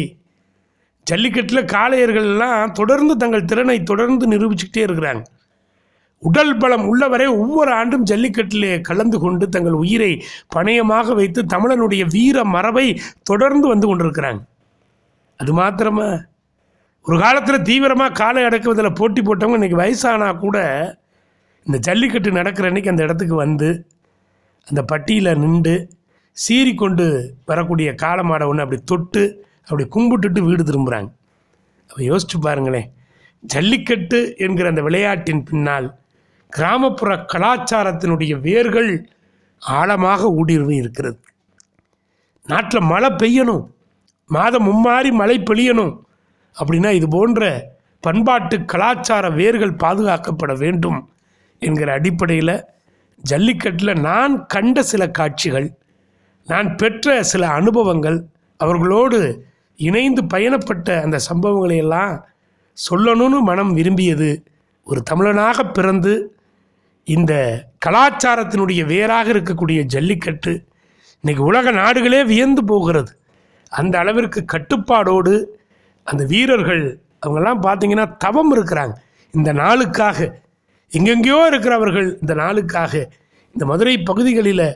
ஜல்லிக்கட்டில் 1.07 1.71
காளையர்கள்லாம் 1.75 2.75
தொடர்ந்து 2.79 3.15
தங்கள் 3.23 3.49
திறனை 3.51 3.79
தொடர்ந்து 3.91 4.25
நிரூபிச்சுக்கிட்டே 4.33 4.85
இருக்கிறாங்க. 4.87 5.23
உடல் 6.23 6.55
பலம் 6.63 6.85
உள்ளவரை 6.91 7.27
ஒவ்வொரு 7.43 7.71
ஆண்டும் 7.79 8.07
ஜல்லிக்கட்டிலே 8.11 8.73
கலந்து 8.89 9.19
கொண்டு 9.25 9.45
தங்கள் 9.55 9.77
உயிரை 9.83 10.13
பணயமாக 10.55 11.15
வைத்து 11.21 11.41
தமிழனுடைய 11.55 12.03
வீர 12.15 12.45
மரபை 12.55 12.87
தொடர்ந்து 13.31 13.67
வந்து 13.73 13.89
கொண்டிருக்கிறாங்க. 13.91 14.41
அது 15.41 15.53
மாத்திரமா 15.61 16.09
ஒரு 17.09 17.17
காலத்தில் 17.19 17.67
தீவிரமாக 17.67 18.17
காலை 18.21 18.45
அடக்குவதில் 18.45 18.97
போட்டி 18.99 19.21
போட்டவங்க 19.23 19.59
இன்றைக்கி 19.59 19.77
வயசானா 19.81 20.29
கூட 20.39 20.59
இந்த 21.67 21.79
ஜல்லிக்கட்டு 21.79 22.31
நடக்கிற 22.33 22.69
அன்னைக்கு 22.69 22.91
அந்த 22.91 23.03
இடத்துக்கு 23.03 23.35
வந்து 23.35 23.69
அந்த 24.67 24.83
பட்டியில் 24.83 25.31
நின்று 25.39 25.75
சீறி 26.33 26.73
கொண்டு 26.75 27.37
வரக்கூடிய 27.45 27.91
காலமாட 28.03 28.47
ஒன்று 28.49 28.65
அப்படி 28.65 28.81
தொட்டு 28.85 29.23
அப்படி 29.67 29.85
கும்பிட்டுட்டு 29.97 30.41
வீடு 30.49 30.63
திரும்புகிறாங்க 30.63 31.11
அப்போ 31.91 32.01
யோசிச்சு 32.03 32.41
பாருங்களேன். 32.41 32.89
ஜல்லிக்கட்டு 33.43 34.19
என்கிற 34.37 34.69
அந்த 34.69 34.83
விளையாட்டின் 34.83 35.45
பின்னால் 35.51 35.87
கிராமப்புற 36.53 37.15
கலாச்சாரத்தினுடைய 37.33 38.41
வேர்கள் 38.41 38.91
ஆழமாக 39.63 40.31
ஊடுருவி 40.41 40.77
இருக்கிறது. 40.77 41.19
நாட்டில் 42.47 42.89
மழை 42.93 43.11
பெய்யணும். 43.23 43.65
மாதம் 44.31 44.67
மும்மாறி 44.69 45.13
மழை 45.13 45.39
பெய்யணும். 45.51 45.95
அப்படின்னா 46.61 46.91
இது 46.91 47.09
போன்ற 47.09 47.73
பண்பாட்டு 48.01 48.65
கலாச்சார 48.65 49.31
வேர்கள் 49.31 49.75
பாதுகாக்கப்பட 49.75 50.59
வேண்டும் 50.59 51.11
என்கிற 51.59 51.93
அடிப்படையில் 51.93 52.65
ஜல்லிக்கட்டில் 53.25 54.01
நான் 54.01 54.47
கண்ட 54.47 54.83
சில 54.83 55.11
காட்சிகள் 55.11 55.69
நான் 56.49 56.77
பெற்ற 56.77 57.23
சில 57.23 57.49
அனுபவங்கள் 57.49 58.19
அவர்களோடு 58.61 59.47
இணைந்து 59.77 60.25
பயணப்பட்ட 60.25 61.03
அந்த 61.03 61.21
சம்பவங்களை 61.31 61.77
எல்லாம் 61.77 62.27
சொல்லணும்னு 62.77 63.41
மனம் 63.41 63.73
விரும்பியது 63.73 64.45
ஒரு 64.87 65.03
தமிழனாக 65.11 65.73
பிறந்து 65.73 66.13
இந்த 67.05 67.33
கலாச்சாரத்தினுடைய 67.87 68.85
வேராக 68.87 69.33
இருக்கக்கூடிய 69.33 69.81
ஜல்லிக்கட்டு 69.85 70.53
இன்றைக்கி 71.25 71.43
உலக 71.43 71.71
நாடுகளே 71.71 72.25
வியந்து 72.25 72.65
போகிறது. 72.65 73.19
அந்த 73.73 73.99
அளவிற்கு 73.99 74.45
கட்டுப்பாடோடு 74.53 75.35
அந்த 76.11 76.23
வீரர்கள் 76.33 76.85
அவங்கெல்லாம் 77.23 77.63
பார்த்தீங்கன்னா 77.67 78.07
தவம் 78.25 78.53
இருக்கிறாங்க. 78.57 78.95
இந்த 79.35 79.51
நாளுக்காக 79.63 80.19
எங்கெங்கேயோ 80.93 81.41
இருக்கிறவர்கள் 81.51 82.09
இந்த 82.23 82.33
நாளுக்காக 82.43 82.93
இந்த 83.55 83.65
மதுரை 83.71 83.95
பகுதிகளில் 84.11 84.69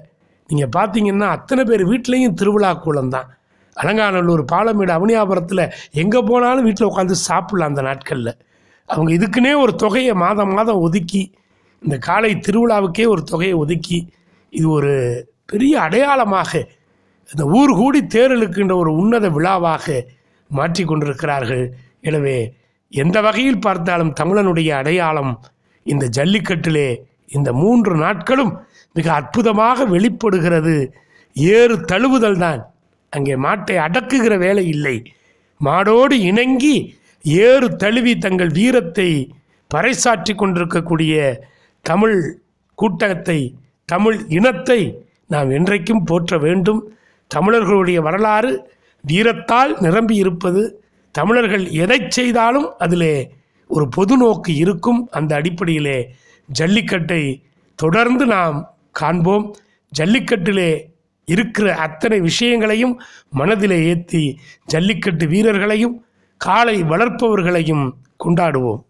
நீங்கள் 0.49 0.73
பார்த்தீங்கன்னா 0.77 1.27
அத்தனை 1.37 1.63
பேர் 1.65 1.83
வீட்லேயும் 1.91 2.37
திருவிழா 2.41 2.71
கூலம் 2.85 3.13
தான். 3.15 3.29
அலங்காநல்லூர் 3.77 4.43
பாலமேடு 4.53 4.93
அவனியாபுரத்தில் 4.99 5.65
எங்கே 6.03 6.21
போனாலும் 6.31 6.67
வீட்டில் 6.69 6.89
உட்காந்து 6.91 7.17
சாப்பிடலாம் 7.29 7.71
அந்த 7.73 7.83
நாட்களில். 7.89 8.33
அவங்க 8.89 9.11
இதுக்குன்னே 9.19 9.53
ஒரு 9.65 9.73
தொகையை 9.83 10.15
மாதம் 10.25 10.53
மாதம் 10.57 10.83
ஒதுக்கி 10.87 11.23
இந்த 11.83 11.97
காலை 12.09 12.33
திருவிழாவுக்கே 12.47 13.05
ஒரு 13.13 13.23
தொகையை 13.33 13.57
ஒதுக்கி 13.63 13.99
இது 14.53 14.67
ஒரு 14.79 14.93
பெரிய 15.51 15.75
அடையாளமாக 15.87 16.53
இந்த 17.29 17.45
ஊர் 17.59 17.73
கூடி 17.81 18.01
தேரலுக்கின்ற 18.15 18.75
ஒரு 18.83 18.91
உன்னத 19.03 19.27
விழாவாக 19.29 19.87
மாற்றி 20.59 20.83
கொண்டிருக்கிறார்கள். 20.85 21.65
எனவே 22.09 22.39
எந்த 22.93 23.17
வகையில் 23.27 23.65
பார்த்தாலும் 23.67 24.15
தமிழனுடைய 24.21 24.71
அடையாளம் 24.81 25.33
இந்த 25.87 26.05
ஜல்லிக்கட்டிலே 26.17 26.89
இந்த 27.37 27.51
மூன்று 27.63 27.93
நாட்களும் 28.05 28.53
மிக 28.97 29.07
அற்புதமாக 29.21 29.85
வெளிப்படுகிறது. 29.95 30.77
ஏறு 31.57 31.75
தழுவுதல் 31.91 32.41
தான். 32.45 32.61
அங்கே 33.13 33.35
மாட்டை 33.45 33.77
அடக்குகிற 33.87 34.35
வேலை 34.45 34.65
இல்லை. 34.75 34.97
மாடோடு 35.61 36.17
இணங்கி 36.31 36.75
ஏறு 37.45 37.69
தழுவி 37.83 38.13
தங்கள் 38.25 38.53
வீரத்தை 38.59 39.09
பறைசாற்றி 39.71 40.33
கொண்டிருக்கக்கூடிய 40.35 41.15
தமிழ் 41.85 42.19
கூட்டத்தை 42.79 43.39
தமிழ் 43.93 44.19
இனத்தை 44.39 44.81
நாம் 45.33 45.51
என்றைக்கும் 45.59 46.05
போற்ற 46.09 46.33
வேண்டும். 46.45 46.81
தமிழர்களுடைய 47.31 47.99
வரலாறு 48.07 48.53
வீரத்தால் 49.07 49.73
நிரம்பி 49.81 50.15
இருப்பது 50.17 50.63
தமிழர்கள் 51.13 51.69
எதை 51.69 52.01
செய்தாலும் 52.09 52.69
அதிலே 52.79 53.15
ஒரு 53.69 53.89
பொது 53.89 54.17
நோக்கு 54.17 54.55
இருக்கும். 54.55 55.09
அந்த 55.11 55.35
அடிப்படையிலே 55.35 56.15
ஜல்லிக்கட்டை 56.59 57.23
தொடர்ந்து 57.75 58.27
நாம் 58.27 58.75
காண்போம். 58.93 59.55
ஜல்லிக்கட்டிலே 59.99 60.71
இருக்கிற 61.25 61.75
அத்தனை 61.77 62.21
விஷயங்களையும் 62.21 63.01
மனதிலே 63.31 63.85
ஏற்றி 63.85 64.39
ஜல்லிக்கட்டு 64.65 65.27
வீரர்களையும் 65.27 66.05
காலை 66.37 66.83
வளர்ப்பவர்களையும் 66.83 67.91
கொண்டாடுவோம். 68.25 68.81